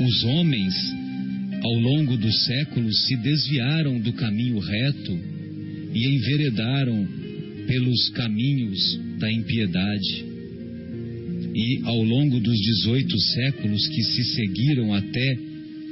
[0.05, 0.75] os homens,
[1.63, 5.19] ao longo dos séculos, se desviaram do caminho reto
[5.95, 7.07] e enveredaram
[7.67, 10.32] pelos caminhos da impiedade.
[11.55, 15.39] E ao longo dos 18 séculos que se seguiram até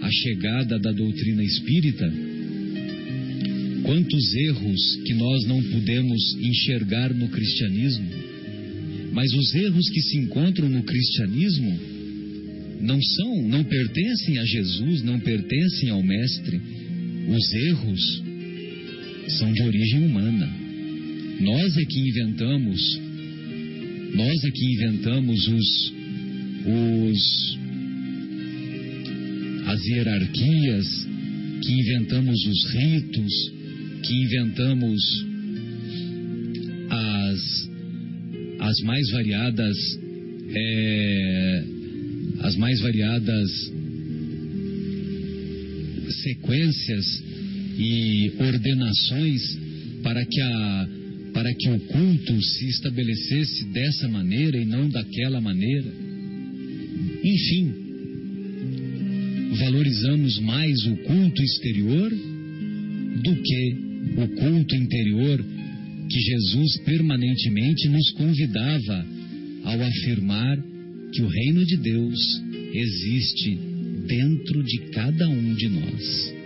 [0.01, 2.13] a chegada da doutrina espírita,
[3.83, 8.31] quantos erros que nós não pudemos enxergar no cristianismo
[9.13, 11.79] mas os erros que se encontram no cristianismo
[12.81, 16.61] não são, não pertencem a Jesus, não pertencem ao Mestre.
[17.29, 18.23] Os erros
[19.39, 20.49] são de origem humana.
[21.41, 23.01] Nós é que inventamos,
[24.15, 25.93] nós que inventamos os,
[26.67, 27.59] os
[29.67, 31.09] as hierarquias,
[31.63, 33.53] que inventamos os ritos,
[34.03, 35.01] que inventamos
[38.71, 39.77] as mais variadas
[40.53, 41.65] é,
[42.41, 43.51] as mais variadas
[46.23, 47.25] sequências
[47.79, 49.59] e ordenações
[50.03, 50.89] para que a
[51.41, 55.91] para que o culto se estabelecesse dessa maneira e não daquela maneira.
[57.25, 57.73] Enfim,
[59.59, 63.77] valorizamos mais o culto exterior do que
[64.19, 65.43] o culto interior
[66.11, 69.07] que Jesus permanentemente nos convidava
[69.65, 70.63] ao afirmar
[71.11, 72.19] que o reino de Deus
[72.75, 73.59] existe
[74.07, 76.40] dentro de cada um de nós.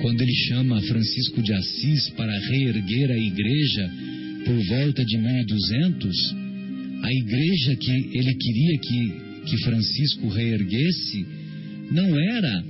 [0.00, 3.90] Quando ele chama Francisco de Assis para reerguer a igreja
[4.44, 6.34] por volta de 1200,
[7.02, 11.26] a igreja que ele queria que, que Francisco reerguesse
[11.90, 12.64] não era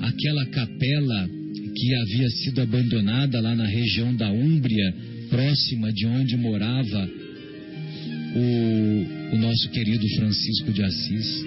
[0.00, 1.28] aquela capela
[1.74, 4.94] que havia sido abandonada lá na região da Úmbria,
[5.28, 7.10] próxima de onde morava
[8.34, 11.44] o, o nosso querido Francisco de Assis.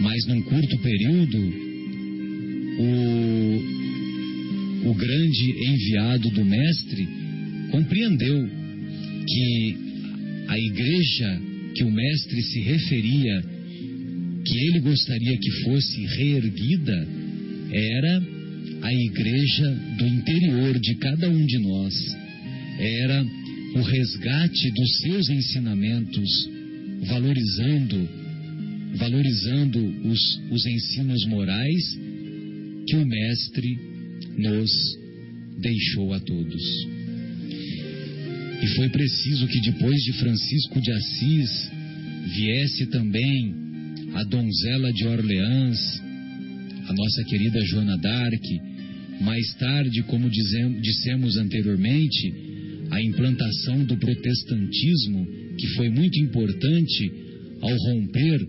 [0.00, 1.71] Mas num curto período,
[2.78, 3.62] o,
[4.90, 7.08] o grande enviado do Mestre
[7.70, 8.48] compreendeu
[9.26, 9.76] que
[10.48, 11.40] a igreja
[11.74, 13.42] que o Mestre se referia,
[14.44, 17.08] que ele gostaria que fosse reerguida,
[17.72, 18.22] era
[18.82, 22.16] a igreja do interior de cada um de nós.
[22.78, 23.24] Era
[23.76, 26.50] o resgate dos seus ensinamentos,
[27.06, 28.08] valorizando,
[28.96, 31.98] valorizando os, os ensinos morais
[32.86, 33.78] que o Mestre
[34.36, 34.70] nos
[35.58, 36.62] deixou a todos.
[38.62, 41.70] E foi preciso que depois de Francisco de Assis
[42.34, 43.54] viesse também
[44.14, 46.02] a donzela de Orleans,
[46.88, 48.60] a nossa querida Joana d'Arc,
[49.20, 52.32] mais tarde, como dissemos anteriormente,
[52.90, 55.26] a implantação do protestantismo,
[55.56, 57.12] que foi muito importante
[57.60, 58.46] ao romper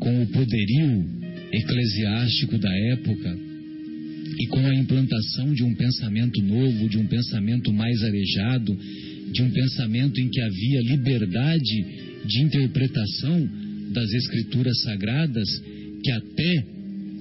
[0.00, 1.04] com o poderio
[1.52, 3.55] eclesiástico da época
[4.38, 8.76] e com a implantação de um pensamento novo, de um pensamento mais arejado,
[9.32, 11.86] de um pensamento em que havia liberdade
[12.26, 13.48] de interpretação
[13.92, 15.48] das escrituras sagradas,
[16.02, 16.64] que até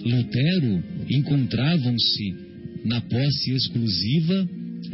[0.04, 2.36] Lutero encontravam-se
[2.84, 4.50] na posse exclusiva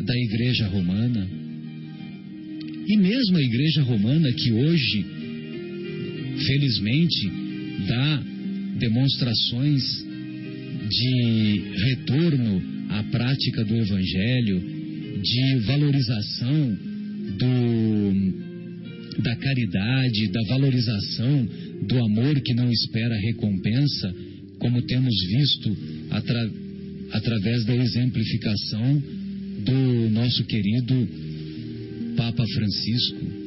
[0.06, 1.28] da Igreja Romana.
[2.88, 5.06] E mesmo a Igreja Romana, que hoje,
[6.46, 7.32] felizmente,
[7.88, 8.24] dá
[8.80, 10.11] demonstrações
[10.90, 14.62] de retorno à prática do Evangelho,
[15.22, 16.78] de valorização
[17.38, 21.48] do, da caridade, da valorização
[21.88, 24.14] do amor que não espera recompensa,
[24.60, 25.78] como temos visto
[26.12, 26.52] atra,
[27.12, 29.04] através da exemplificação
[29.64, 31.08] do nosso querido
[32.16, 33.42] Papa Francisco.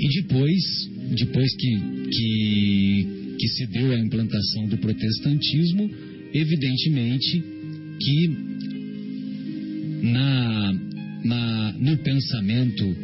[0.00, 1.80] E depois, depois que,
[2.10, 5.90] que, que se deu a implantação do protestantismo,
[6.34, 7.42] evidentemente
[8.00, 8.28] que
[10.02, 10.72] na,
[11.24, 12.96] na, no pensamento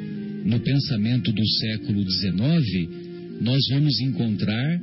[0.45, 2.89] no pensamento do século XIX
[3.41, 4.81] nós vamos encontrar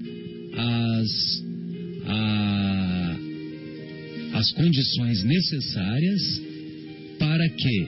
[0.53, 1.43] as,
[2.05, 3.17] a,
[4.33, 6.41] as condições necessárias
[7.19, 7.87] para que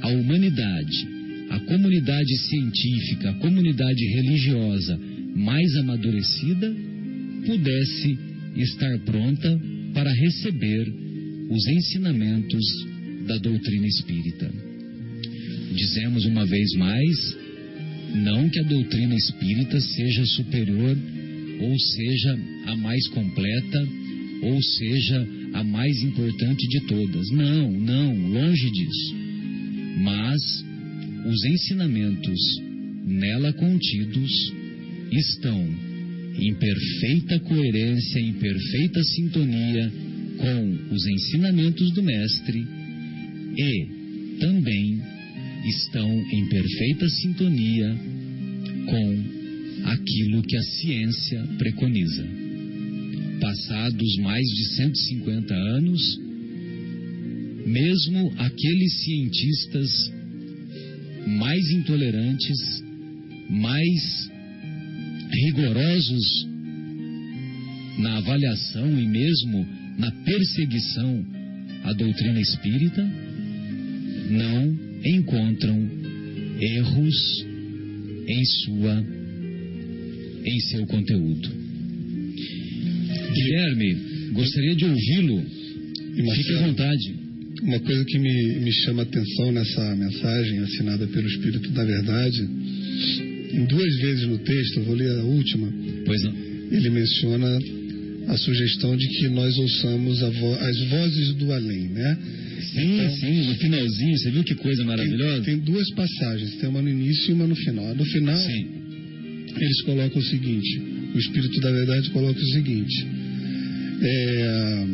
[0.00, 1.08] a humanidade,
[1.50, 4.98] a comunidade científica, a comunidade religiosa
[5.34, 6.74] mais amadurecida
[7.46, 8.18] pudesse
[8.56, 9.60] estar pronta
[9.94, 10.92] para receber
[11.50, 12.64] os ensinamentos
[13.26, 14.50] da doutrina espírita.
[15.74, 17.36] Dizemos uma vez mais,
[18.14, 20.96] não que a doutrina espírita seja superior
[21.60, 23.88] ou seja a mais completa
[24.42, 27.30] ou seja a mais importante de todas.
[27.30, 29.14] Não, não, longe disso.
[29.98, 30.64] Mas
[31.26, 32.40] os ensinamentos
[33.04, 34.61] nela contidos
[35.12, 35.92] estão
[36.38, 39.92] em perfeita coerência, em perfeita sintonia
[40.38, 42.66] com os ensinamentos do Mestre
[43.56, 43.86] e
[44.40, 45.00] também
[45.64, 47.96] estão em perfeita sintonia
[48.86, 49.24] com
[49.84, 52.26] aquilo que a ciência preconiza.
[53.40, 56.18] Passados mais de 150 anos,
[57.66, 60.12] mesmo aqueles cientistas
[61.26, 62.82] mais intolerantes,
[63.50, 64.31] mais
[65.32, 66.46] rigorosos
[67.98, 69.66] na avaliação e mesmo
[69.98, 71.24] na perseguição
[71.84, 73.02] à doutrina espírita,
[74.30, 75.90] não encontram
[76.60, 77.46] erros
[78.28, 79.04] em sua
[80.44, 81.50] em seu conteúdo.
[83.32, 83.94] Guilherme,
[84.32, 85.44] gostaria de ouvi-lo.
[86.34, 87.14] Fique à vontade.
[87.62, 92.48] Uma coisa que me, me chama a atenção nessa mensagem assinada pelo Espírito da Verdade,
[93.52, 95.72] em duas vezes no texto, eu vou ler a última.
[96.04, 96.34] Pois não.
[96.70, 97.58] Ele menciona
[98.28, 102.18] a sugestão de que nós ouçamos vo as vozes do além, né?
[102.72, 105.42] Sim, então, sim, no finalzinho, você viu que coisa maravilhosa?
[105.42, 107.94] Tem, tem, duas passagens, tem uma no início e uma no final.
[107.94, 108.66] No final, sim.
[109.60, 110.80] eles colocam o seguinte:
[111.14, 113.06] o Espírito da Verdade coloca o seguinte:
[114.00, 114.86] é,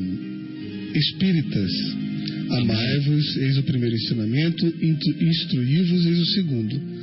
[0.94, 1.70] Espíritas,
[2.50, 4.66] amai-vos, eis o primeiro ensinamento,
[5.20, 6.97] instruí-vos, eis o segundo.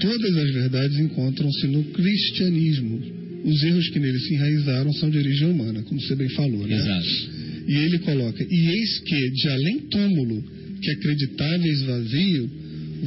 [0.00, 3.00] Todas as verdades encontram-se no cristianismo.
[3.44, 6.76] Os erros que nele se enraizaram são de origem humana, como você bem falou, né?
[6.76, 7.30] Exato.
[7.68, 10.42] E ele coloca: E eis que, de além túmulo,
[10.82, 12.50] que acreditáveis vazio,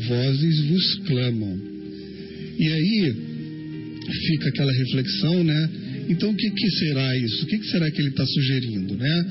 [0.08, 1.60] vozes vos clamam.
[2.58, 3.16] E aí
[4.28, 5.70] fica aquela reflexão, né?
[6.10, 7.44] Então o que, que será isso?
[7.44, 9.26] O que, que será que ele está sugerindo, né?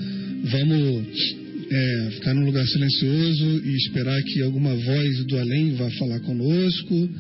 [0.45, 1.37] Vamos
[1.71, 7.11] é, ficar num lugar silencioso e esperar que alguma voz do além vá falar conosco.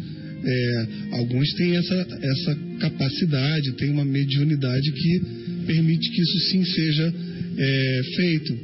[0.45, 5.20] É, alguns têm essa, essa capacidade, têm uma mediunidade que
[5.66, 7.14] permite que isso sim seja
[7.59, 8.59] é, feito.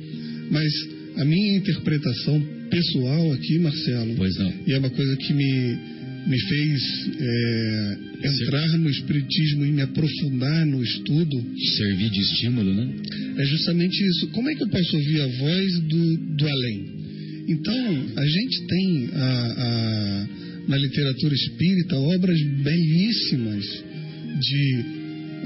[0.50, 0.72] Mas
[1.16, 4.16] a minha interpretação pessoal aqui, Marcelo,
[4.66, 5.78] e é uma coisa que me,
[6.26, 6.82] me fez
[7.20, 11.44] é, entrar no Espiritismo e me aprofundar no estudo.
[11.76, 12.94] Servir de estímulo, né?
[13.36, 14.28] É justamente isso.
[14.28, 16.94] Como é que eu posso ouvir a voz do, do além?
[17.46, 20.26] Então, a gente tem a, a,
[20.68, 23.64] na literatura espírita obras belíssimas
[24.40, 24.84] de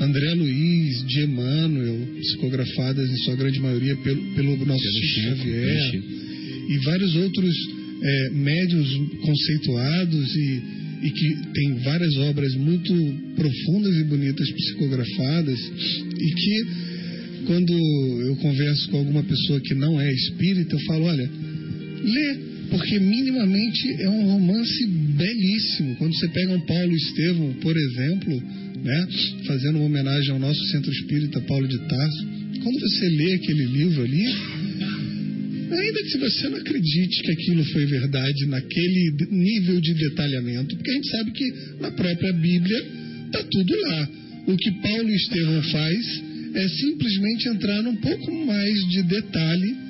[0.00, 6.02] André Luiz, de Emmanuel, psicografadas em sua grande maioria pelo, pelo nosso pelo Chico Xavier,
[6.68, 7.54] e vários outros
[8.00, 8.88] é, médios
[9.22, 10.62] conceituados e,
[11.02, 12.94] e que tem várias obras muito
[13.34, 15.58] profundas e bonitas psicografadas
[16.16, 16.88] e que
[17.46, 21.28] quando eu converso com alguma pessoa que não é espírita, eu falo, olha,
[22.04, 25.96] lê, porque minimamente é um romance belíssimo.
[25.96, 28.42] Quando você pega um Paulo Estevão, por exemplo,
[28.82, 29.08] né,
[29.46, 32.26] fazendo uma homenagem ao nosso centro espírita Paulo de Tarso,
[32.62, 34.26] quando você lê aquele livro ali,
[35.70, 40.94] ainda que você não acredite que aquilo foi verdade naquele nível de detalhamento, porque a
[40.94, 42.86] gente sabe que na própria Bíblia
[43.26, 44.10] está tudo lá.
[44.46, 46.22] O que Paulo e Estevão faz
[46.54, 49.87] é simplesmente entrar num pouco mais de detalhe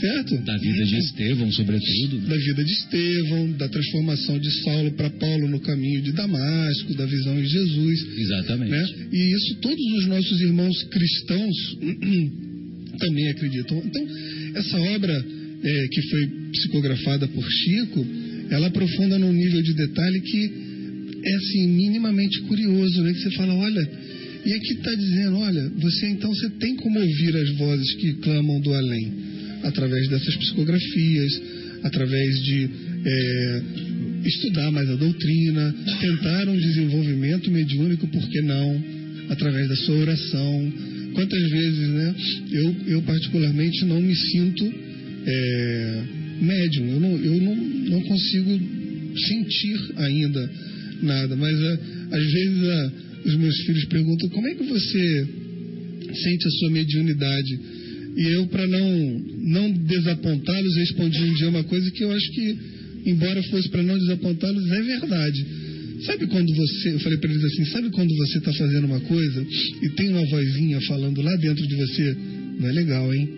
[0.00, 0.36] certo?
[0.44, 2.18] Da vida de Estevão, sobretudo.
[2.26, 7.06] Da vida de Estevão, da transformação de Saulo para Paulo no caminho de Damasco, da
[7.06, 8.06] visão de Jesus.
[8.18, 8.70] Exatamente.
[8.70, 8.86] Né?
[9.12, 11.76] E isso todos os nossos irmãos cristãos
[12.98, 13.82] também acreditam.
[13.84, 14.06] Então,
[14.54, 15.12] essa obra
[15.62, 18.06] é, que foi psicografada por Chico,
[18.50, 20.52] ela aprofunda num nível de detalhe que
[21.24, 23.12] é assim minimamente curioso, né?
[23.12, 23.90] Que você fala, olha,
[24.44, 28.60] e aqui está dizendo, olha, você então você tem como ouvir as vozes que clamam
[28.60, 29.33] do além
[29.64, 31.42] através dessas psicografias,
[31.82, 32.70] através de
[33.04, 33.62] é,
[34.24, 38.84] estudar mais a doutrina, tentar um desenvolvimento mediúnico, por que não?
[39.28, 40.72] Através da sua oração.
[41.14, 42.14] Quantas vezes, né?
[42.52, 44.72] Eu, eu particularmente não me sinto
[45.26, 46.02] é,
[46.40, 48.60] médium, eu, não, eu não, não consigo
[49.16, 50.50] sentir ainda
[51.02, 51.78] nada, mas é,
[52.10, 52.92] às vezes a,
[53.26, 55.26] os meus filhos perguntam como é que você
[56.14, 57.58] sente a sua mediunidade.
[58.16, 62.58] E eu, para não, não desapontá-los, respondi um dia uma coisa que eu acho que,
[63.06, 65.46] embora fosse para não desapontá-los, é verdade.
[66.02, 69.46] Sabe quando você, eu falei para eles assim, sabe quando você está fazendo uma coisa
[69.82, 72.16] e tem uma vozinha falando lá dentro de você,
[72.60, 73.28] não é legal, hein?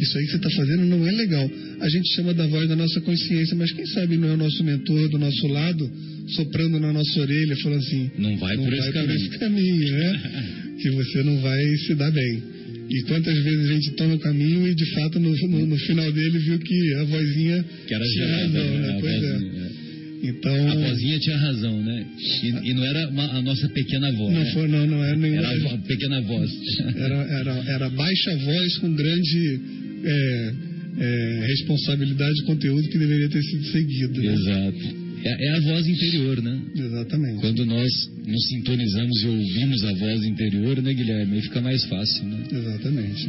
[0.00, 1.50] Isso aí que você está fazendo não é legal.
[1.80, 4.62] A gente chama da voz da nossa consciência, mas quem sabe não é o nosso
[4.62, 5.90] mentor do nosso lado,
[6.28, 9.92] soprando na nossa orelha, falando assim: não vai, não por, vai esse por esse caminho,
[9.92, 10.76] né?
[10.82, 12.55] que você não vai se dar bem.
[12.88, 16.10] E quantas vezes a gente toma o caminho e de fato no, no, no final
[16.12, 18.86] dele viu que a vozinha Que era tinha gerada, razão, né?
[18.86, 18.98] né?
[19.00, 19.32] Pois é.
[19.32, 19.86] vozinha, é.
[20.28, 20.70] Então.
[20.70, 22.06] A vozinha tinha razão, né?
[22.42, 24.32] E, e não era uma- a nossa pequena voz.
[24.34, 24.50] Não né?
[24.52, 25.42] foi, não, não é nenhuma.
[25.42, 26.50] Era a pequena voz.
[26.96, 29.60] Era, era, era baixa voz com grande
[30.04, 30.52] é,
[30.98, 34.22] é, responsabilidade de conteúdo que deveria ter sido seguido.
[34.22, 34.32] né?
[34.34, 35.05] Exato.
[35.26, 36.60] É, é a voz interior, né?
[36.74, 37.40] Exatamente.
[37.40, 37.90] Quando nós
[38.26, 41.36] nos sintonizamos e ouvimos a voz interior, né, Guilherme?
[41.36, 42.44] Aí fica mais fácil, né?
[42.52, 43.28] Exatamente.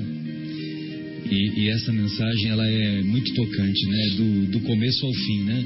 [1.32, 4.08] E, e essa mensagem, ela é muito tocante, né?
[4.16, 5.66] Do, do começo ao fim, né?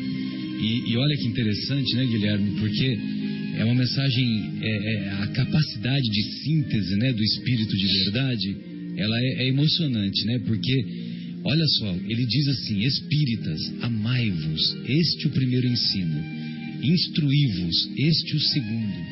[0.61, 2.51] E, e olha que interessante, né, Guilherme?
[2.59, 2.97] Porque
[3.57, 8.57] é uma mensagem, é, é a capacidade de síntese, né, do espírito de verdade,
[8.97, 10.39] ela é, é emocionante, né?
[10.45, 10.85] Porque,
[11.43, 16.23] olha só, ele diz assim: Espíritas, amai-vos, este o primeiro ensino,
[16.83, 19.11] instruí-vos, este o segundo.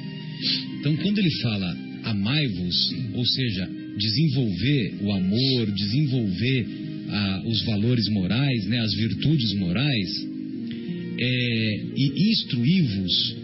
[0.80, 6.68] Então, quando ele fala amai-vos, ou seja, desenvolver o amor, desenvolver
[7.10, 10.28] ah, os valores morais, né, as virtudes morais,
[11.22, 13.36] é, e instruí-vos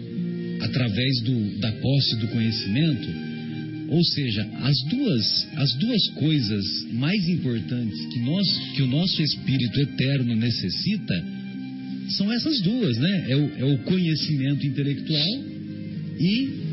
[0.60, 3.08] através do, da posse do conhecimento,
[3.88, 9.80] ou seja, as duas, as duas coisas mais importantes que, nós, que o nosso espírito
[9.80, 11.24] eterno necessita
[12.10, 13.26] são essas duas, né?
[13.28, 15.44] É o, é o conhecimento intelectual
[16.20, 16.66] e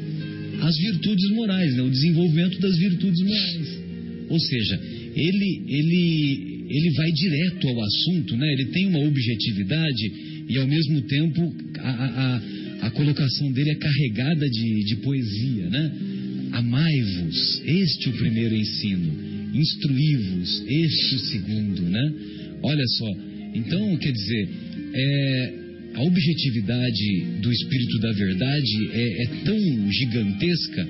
[0.61, 1.81] as virtudes morais, né?
[1.81, 3.79] o desenvolvimento das virtudes morais.
[4.29, 4.79] Ou seja,
[5.15, 8.53] ele, ele, ele vai direto ao assunto, né?
[8.53, 10.11] ele tem uma objetividade
[10.49, 15.69] e ao mesmo tempo a, a, a, colocação dele é carregada de, de poesia.
[15.69, 15.91] Né?
[16.53, 19.11] Amai-vos, este o primeiro ensino,
[19.55, 21.81] instruí-vos, este o segundo.
[21.81, 22.13] Né?
[22.61, 23.07] Olha só,
[23.55, 24.49] então quer dizer,
[24.93, 25.53] é,
[25.95, 30.87] a objetividade do Espírito da Verdade é, é tão gigantesca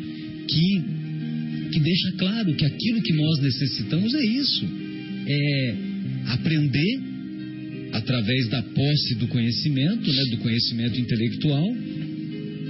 [0.47, 0.82] que,
[1.72, 4.66] que deixa claro que aquilo que nós necessitamos é isso:
[5.28, 5.76] é
[6.28, 6.99] aprender
[7.93, 11.76] através da posse do conhecimento, né, do conhecimento intelectual,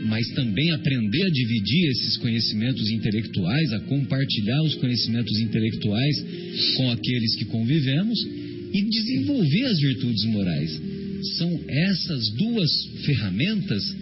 [0.06, 6.26] mas também aprender a dividir esses conhecimentos intelectuais, a compartilhar os conhecimentos intelectuais
[6.78, 8.20] com aqueles que convivemos
[8.74, 10.82] e desenvolver as virtudes morais
[11.38, 12.70] são essas duas
[13.06, 13.96] ferramentas,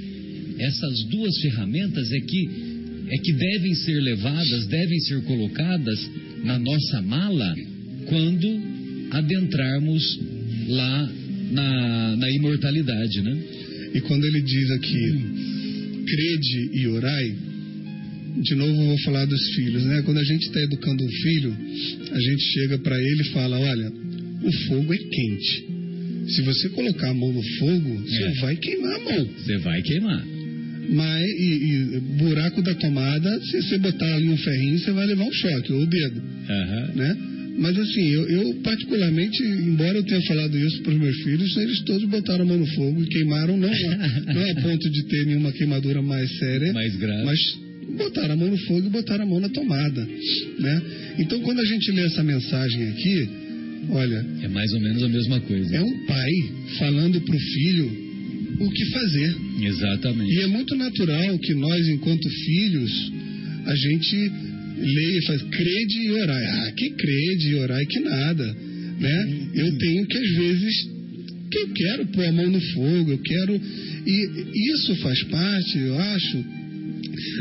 [0.58, 2.72] essas duas ferramentas é que
[3.10, 6.10] é que devem ser levadas, devem ser colocadas
[6.46, 7.54] na nossa mala
[8.06, 8.48] quando
[9.12, 10.20] adentrarmos
[10.70, 11.12] lá
[11.52, 13.38] na, na imortalidade, né?
[13.94, 15.51] E quando ele diz aqui,
[16.06, 17.36] crede e orai,
[18.44, 20.02] de novo eu vou falar dos filhos, né?
[20.04, 21.58] Quando a gente está educando um filho,
[22.12, 23.92] a gente chega para ele e fala, olha,
[24.44, 25.66] o fogo é quente.
[26.28, 28.34] Se você colocar a mão no fogo, você É.
[28.42, 29.26] vai queimar a mão.
[29.38, 30.26] Você vai queimar.
[30.90, 35.24] Mas, e, e buraco da tomada, se você botar ali um ferrinho, você vai levar
[35.24, 36.92] um choque, ou o dedo, Aham.
[36.96, 37.18] né?
[37.62, 41.80] Mas assim, eu, eu particularmente, embora eu tenha falado isso para os meus filhos, eles
[41.84, 45.52] todos botaram a mão no fogo e queimaram, não, não a ponto de ter nenhuma
[45.52, 47.24] queimadura mais séria, Mais grave.
[47.24, 47.40] mas
[47.98, 50.02] botaram a mão no fogo e botaram a mão na tomada,
[50.60, 50.82] né?
[51.20, 53.30] Então, quando a gente lê essa mensagem aqui,
[53.90, 55.76] olha, É mais ou menos a mesma coisa.
[55.76, 56.32] é um pai
[56.80, 57.92] falando para o filho
[58.60, 59.36] o que fazer.
[59.62, 60.34] Exatamente.
[60.34, 63.12] E é muito natural que nós, enquanto filhos,
[63.66, 64.32] a gente
[64.82, 66.46] leia e faz crede e orai.
[66.46, 68.58] Ah, que crede e orai que nada,
[69.00, 69.50] né?
[69.56, 70.90] Eu tenho que às vezes
[71.52, 73.62] que eu quero pôr a mão no fogo, eu quero
[74.06, 76.46] e isso faz parte, eu acho,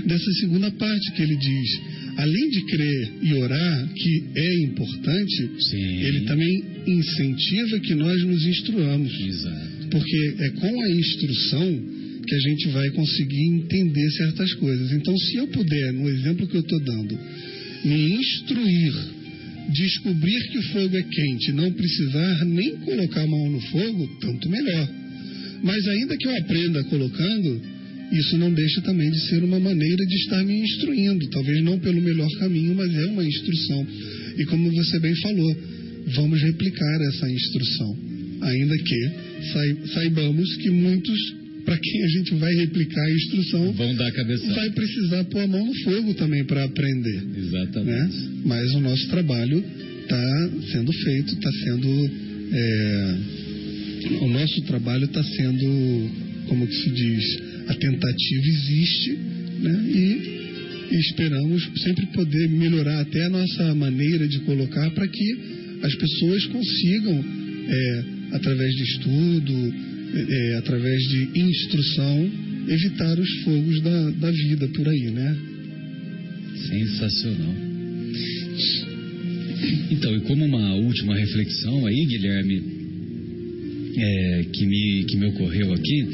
[0.06, 1.80] dessa segunda parte que ele diz:
[2.16, 6.02] além de crer e orar, que é importante, Sim.
[6.02, 9.20] ele também incentiva que nós nos instruamos.
[9.20, 9.88] Exato.
[9.90, 11.99] Porque é com a instrução
[12.30, 14.92] que a gente vai conseguir entender certas coisas.
[14.92, 17.18] Então, se eu puder, no exemplo que eu estou dando,
[17.84, 18.94] me instruir,
[19.72, 24.48] descobrir que o fogo é quente, não precisar nem colocar a mão no fogo, tanto
[24.48, 24.88] melhor.
[25.64, 27.62] Mas ainda que eu aprenda colocando,
[28.12, 31.28] isso não deixa também de ser uma maneira de estar me instruindo.
[31.30, 33.86] Talvez não pelo melhor caminho, mas é uma instrução.
[34.38, 35.56] E como você bem falou,
[36.14, 37.98] vamos replicar essa instrução.
[38.42, 39.10] Ainda que
[39.94, 44.52] saibamos que muitos, para quem a gente vai replicar a instrução, Vão dar a cabeça.
[44.54, 47.22] vai precisar pôr a mão no fogo também para aprender.
[47.36, 48.16] Exatamente.
[48.16, 48.30] Né?
[48.44, 49.62] Mas o nosso trabalho
[50.02, 52.10] está sendo feito, está sendo.
[52.52, 53.16] é,
[54.22, 56.10] o nosso trabalho está sendo,
[56.48, 57.24] como que se diz,
[57.68, 59.10] a tentativa existe,
[59.60, 59.84] né?
[59.88, 65.38] E, e esperamos sempre poder melhorar até a nossa maneira de colocar para que
[65.82, 67.24] as pessoas consigam,
[67.68, 69.74] é, através de estudo,
[70.12, 72.30] é, através de instrução,
[72.68, 75.36] evitar os fogos da, da vida por aí, né?
[76.68, 77.54] Sensacional.
[79.90, 82.62] Então, e como uma última reflexão aí, Guilherme,
[83.96, 86.06] é, que, me, que me ocorreu aqui,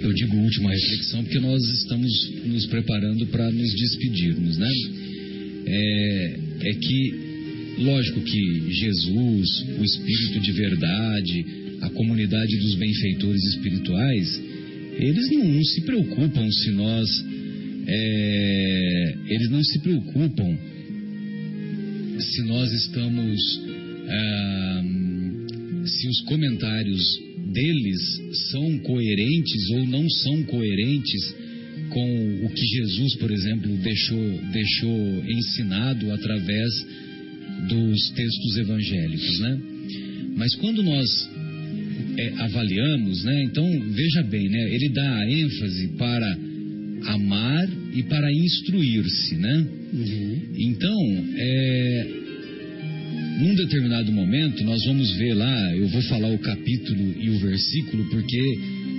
[0.00, 2.10] eu digo última reflexão porque nós estamos
[2.46, 4.70] nos preparando para nos despedirmos, né?
[5.66, 7.14] É, é que,
[7.78, 11.44] lógico que Jesus, o Espírito de verdade,
[11.80, 14.42] a comunidade dos benfeitores espirituais,
[14.98, 17.24] eles não se preocupam se nós.
[17.86, 20.58] é, eles não se preocupam
[22.18, 23.60] se nós estamos.
[24.08, 24.82] ah,
[25.84, 27.00] se os comentários
[27.52, 28.00] deles
[28.50, 31.34] são coerentes ou não são coerentes
[31.88, 36.86] com o que Jesus, por exemplo, deixou, deixou ensinado através
[37.68, 39.60] dos textos evangélicos, né?
[40.36, 41.30] Mas quando nós
[42.16, 43.42] é, avaliamos, né?
[43.44, 44.74] Então veja bem, né?
[44.74, 46.38] Ele dá ênfase para
[47.06, 49.66] amar e para instruir-se, né?
[50.58, 50.98] Então,
[51.36, 52.06] é,
[53.40, 58.04] num determinado momento, nós vamos ver lá, eu vou falar o capítulo e o versículo,
[58.10, 58.58] porque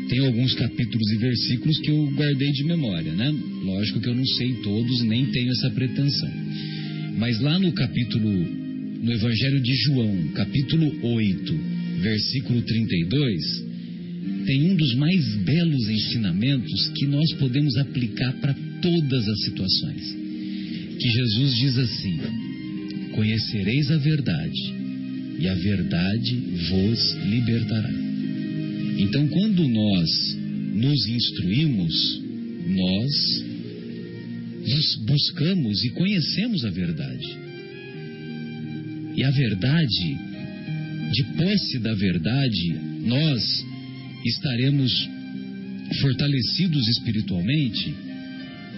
[0.10, 3.36] tem alguns capítulos e versículos que eu guardei de memória, né?
[3.64, 6.32] Lógico que eu não sei todos, nem tenho essa pretensão.
[7.18, 8.30] Mas lá no capítulo,
[9.04, 13.64] no Evangelho de João, capítulo 8, versículo 32,
[14.46, 20.18] tem um dos mais belos ensinamentos que nós podemos aplicar para todas as situações.
[21.00, 22.20] Que Jesus diz assim:
[23.14, 24.74] Conhecereis a verdade,
[25.40, 26.36] e a verdade
[26.70, 27.94] vos libertará.
[28.98, 30.38] Então, quando nós
[30.74, 32.22] nos instruímos,
[32.68, 33.50] nós
[35.06, 37.38] buscamos e conhecemos a verdade.
[39.16, 40.29] E a verdade,
[41.12, 42.74] de posse da verdade,
[43.06, 43.66] nós
[44.26, 45.10] estaremos
[46.02, 47.94] fortalecidos espiritualmente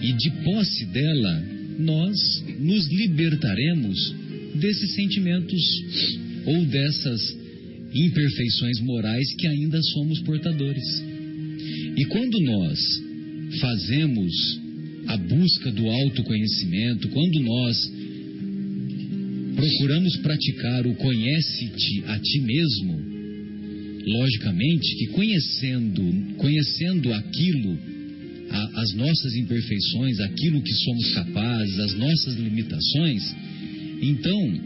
[0.00, 1.44] e de posse dela
[1.78, 2.16] nós
[2.58, 4.14] nos libertaremos
[4.54, 5.62] desses sentimentos
[6.46, 7.36] ou dessas
[7.94, 11.02] imperfeições morais que ainda somos portadores.
[11.96, 12.78] E quando nós
[13.60, 14.60] fazemos
[15.06, 17.76] a busca do autoconhecimento, quando nós
[19.54, 23.12] procuramos praticar o conhece-te a ti mesmo,
[24.06, 27.78] logicamente que conhecendo, conhecendo aquilo,
[28.50, 33.34] a, as nossas imperfeições, aquilo que somos capazes, as nossas limitações,
[34.02, 34.60] então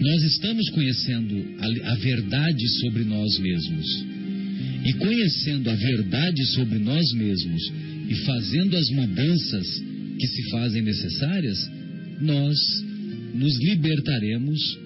[0.00, 4.04] nós estamos conhecendo a, a verdade sobre nós mesmos.
[4.84, 7.62] E conhecendo a verdade sobre nós mesmos
[8.08, 9.82] e fazendo as mudanças
[10.18, 11.70] que se fazem necessárias,
[12.20, 12.56] nós
[13.38, 14.78] nos libertaremos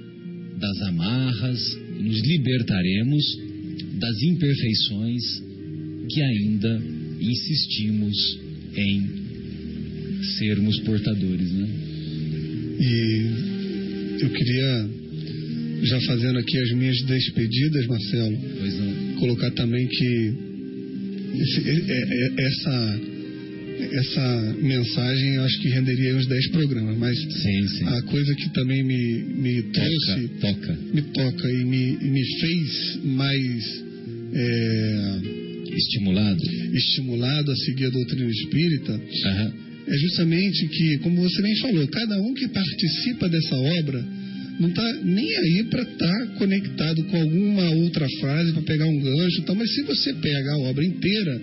[0.59, 3.25] das amarras, nos libertaremos
[3.99, 5.43] das imperfeições
[6.11, 6.83] que ainda
[7.21, 8.39] insistimos
[8.77, 9.03] em
[10.39, 11.69] sermos portadores, né?
[12.81, 14.91] E eu queria,
[15.85, 19.15] já fazendo aqui as minhas despedidas, Marcelo, Pois não.
[19.17, 20.35] colocar também que
[21.41, 21.63] esse-
[22.39, 23.01] essa,
[23.83, 27.85] essa mensagem eu acho que renderia uns 10 programas, mas Sim, sim.
[27.87, 30.79] a coisa que também me, me Toca, trouxe, toca.
[30.95, 33.83] me toca e me, e me fez mais
[34.33, 35.21] é,
[35.77, 36.41] Estimulado.
[36.75, 39.53] estimulado a seguir a doutrina espírita Aham.
[39.87, 44.05] é justamente que, como você bem falou, cada um que participa dessa obra
[44.59, 49.41] não está nem aí para estar conectado com alguma outra frase, para pegar um gancho
[49.41, 51.41] e tal, mas se você pega a obra inteira,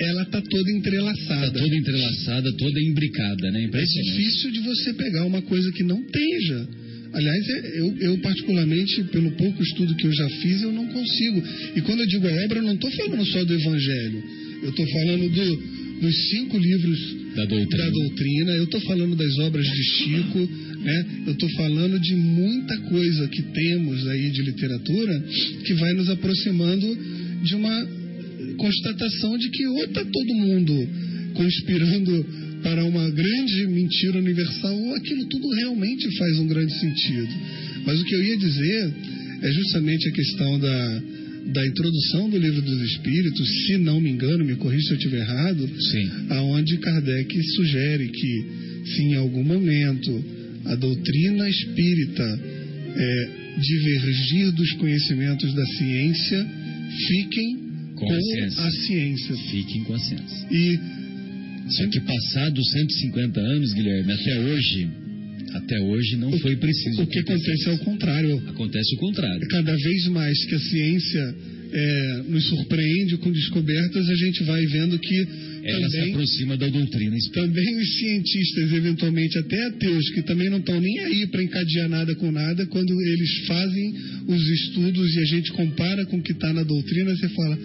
[0.00, 1.46] ela tá toda entrelaçada.
[1.46, 3.68] Está toda entrelaçada, toda imbricada, né?
[3.72, 6.68] É difícil de você pegar uma coisa que não esteja.
[7.12, 11.42] Aliás, é- eu, eu particularmente, pelo pouco estudo que eu já fiz, eu não consigo.
[11.76, 14.22] E quando eu digo a obra, eu não estou falando só do Evangelho.
[14.62, 17.84] Eu estou falando do- dos cinco livros Da doutrina.
[17.84, 20.38] da doutrina, eu estou falando das obras de Chico,
[20.80, 21.06] né?
[21.26, 25.24] eu estou falando de muita coisa que temos aí de literatura
[25.66, 26.98] que vai nos aproximando
[27.42, 27.99] de uma
[28.56, 30.88] constatação de que ou está todo mundo
[31.34, 32.26] conspirando
[32.62, 37.28] para uma grande mentira universal ou aquilo tudo realmente faz um grande sentido.
[37.86, 38.94] Mas o que eu ia dizer
[39.42, 41.02] é justamente a questão da,
[41.52, 45.20] da introdução do livro dos Espíritos, se não me engano, me corrija se eu estiver
[45.20, 46.10] errado, Sim.
[46.28, 48.44] aonde Kardec sugere que,
[48.84, 50.24] se em algum momento
[50.66, 52.40] a doutrina espírita
[52.96, 56.46] é, divergir dos conhecimentos da ciência,
[57.08, 57.59] fiquem
[58.00, 58.62] Com com, a ciência.
[58.62, 59.36] a ciência.
[59.50, 60.48] Fiquem com a ciência.
[60.50, 60.78] E
[61.68, 64.88] Só que passados 150 anos, Guilherme, até hoje,
[65.54, 67.02] até hoje não foi preciso.
[67.02, 68.42] o que acontece é o contrário.
[68.48, 69.46] Acontece o contrário.
[69.48, 71.34] Cada vez mais que a ciência
[71.72, 75.28] é, nos surpreende com descobertas, a gente vai vendo que
[75.62, 77.46] Ela se também aproxima da doutrina espírita.
[77.46, 82.14] Também os cientistas, eventualmente até ateus, que também não estão nem aí para encadear nada
[82.14, 83.94] com nada, quando eles fazem
[84.26, 87.58] os estudos e a gente compara com o que está na doutrina, você fala: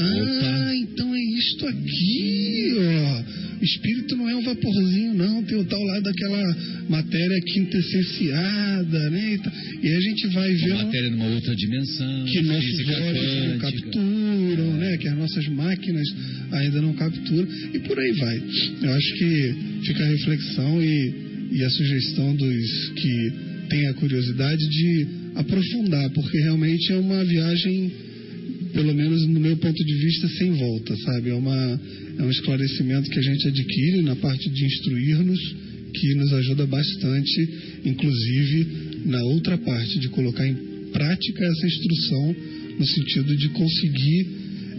[0.00, 0.74] Ah, Opa.
[0.76, 3.40] então é isto aqui, ó.
[3.60, 6.56] O espírito não é um vaporzinho, não, tem o tal lá daquela
[6.88, 9.38] matéria quintessenciada, né?
[9.82, 13.58] E, aí a gente vai Uma vendo matéria numa outra dimensão, que nossos olhos não
[13.58, 14.96] capturam, né?
[14.96, 16.08] Que as nossas máquinas
[16.52, 18.42] ainda não capturam e por aí vai.
[18.82, 19.54] Eu acho que
[19.84, 21.14] fica a reflexão e,
[21.52, 23.32] e a sugestão dos que
[23.68, 27.92] têm a curiosidade de aprofundar, porque realmente é uma viagem,
[28.72, 31.30] pelo menos no meu ponto de vista, sem volta, sabe?
[31.30, 31.80] É, uma,
[32.18, 35.54] é um esclarecimento que a gente adquire na parte de instruir-nos
[35.92, 37.48] que nos ajuda bastante,
[37.84, 38.66] inclusive
[39.06, 40.54] na outra parte, de colocar em
[40.92, 42.36] prática essa instrução,
[42.78, 44.26] no sentido de conseguir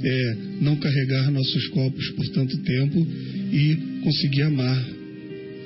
[0.03, 3.07] é, não carregar nossos corpos por tanto tempo
[3.51, 4.89] e conseguir amar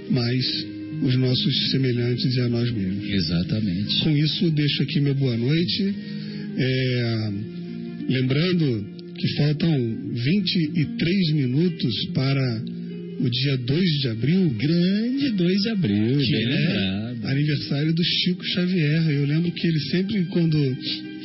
[0.10, 0.66] mais
[1.04, 3.10] os nossos semelhantes e a nós mesmos.
[3.10, 4.04] Exatamente.
[4.04, 5.96] Com isso, deixo aqui meu boa noite.
[6.58, 7.32] É,
[8.08, 8.86] lembrando
[9.18, 9.72] que faltam
[10.14, 12.64] 23 minutos para
[13.20, 17.26] o dia 2 de abril, Grande 2 de abril, que é lembrado.
[17.28, 19.10] aniversário do Chico Xavier.
[19.10, 20.58] Eu lembro que ele sempre, quando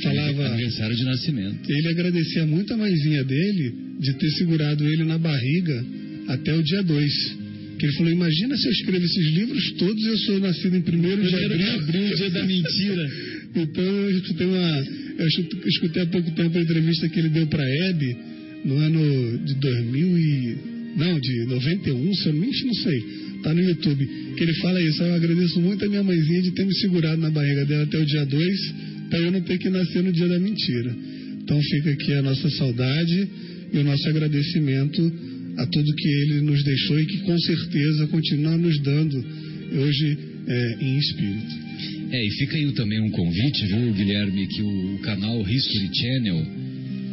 [0.03, 1.59] falava, Aniversário de nascimento.
[1.69, 5.85] ele agradecia muito a mãezinha dele de ter segurado ele na barriga
[6.29, 7.41] até o dia 2.
[7.79, 10.79] Que ele falou: Imagina se eu escrevo esses livros todos e eu sou nascido em
[10.79, 11.75] 1 de Primeiro de abril.
[11.75, 13.11] abril, dia da mentira.
[13.53, 14.87] Então eu escutei uma.
[15.21, 18.17] Eu escu- escutei há pouco tempo a entrevista que ele deu para a Hebe
[18.65, 20.57] no ano de 2000 e.
[20.97, 23.01] Não, de 91, se eu não, não sei.
[23.43, 24.09] Tá no YouTube.
[24.37, 25.03] Que ele fala isso.
[25.03, 28.05] Eu agradeço muito a minha mãezinha de ter me segurado na barriga dela até o
[28.05, 28.75] dia 2,
[29.09, 30.97] para eu não ter que nascer no dia da mentira.
[31.43, 33.29] Então fica aqui a nossa saudade
[33.73, 35.13] e o nosso agradecimento
[35.59, 39.25] a tudo que ele nos deixou e que com certeza continua nos dando
[39.73, 42.00] hoje é, em espírito.
[42.13, 46.47] É, e fica aí também um convite, viu, Guilherme, que o, o canal History Channel,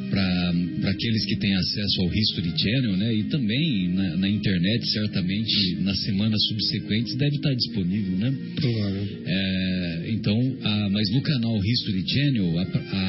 [0.09, 5.75] para aqueles que têm acesso ao History Channel, né, e também na, na internet, certamente,
[5.81, 8.33] nas semanas subsequentes, deve estar disponível, né?
[8.55, 9.07] Provável.
[9.25, 12.61] É, então, a- mas no canal History Channel, a,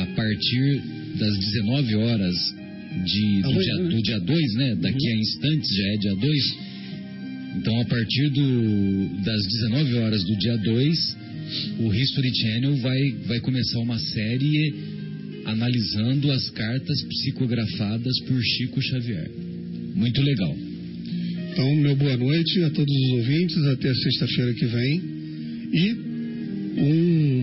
[0.02, 0.82] a partir
[1.18, 2.34] das 19 horas
[3.04, 4.74] de, do, dia, do dia 2, né?
[4.80, 6.68] Daqui a instantes já é dia 2.
[7.56, 11.16] Então, a partir do, das 19 horas do dia 2,
[11.78, 14.74] o History Channel vai, vai começar uma série
[15.44, 19.30] analisando as cartas psicografadas por Chico Xavier.
[19.94, 20.56] Muito legal.
[21.52, 25.02] Então, meu boa noite a todos os ouvintes, até a sexta-feira que vem.
[25.72, 26.08] E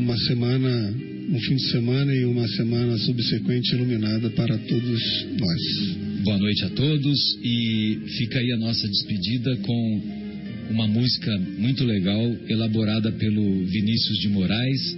[0.03, 0.93] uma semana,
[1.29, 5.95] um fim de semana e uma semana subsequente iluminada para todos nós.
[6.23, 10.24] Boa noite a todos e fica aí a nossa despedida com
[10.69, 14.97] uma música muito legal elaborada pelo Vinícius de Moraes.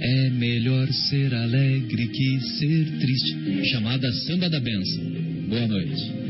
[0.00, 5.04] É melhor ser alegre que ser triste, chamada Samba da Benção.
[5.48, 6.27] Boa noite.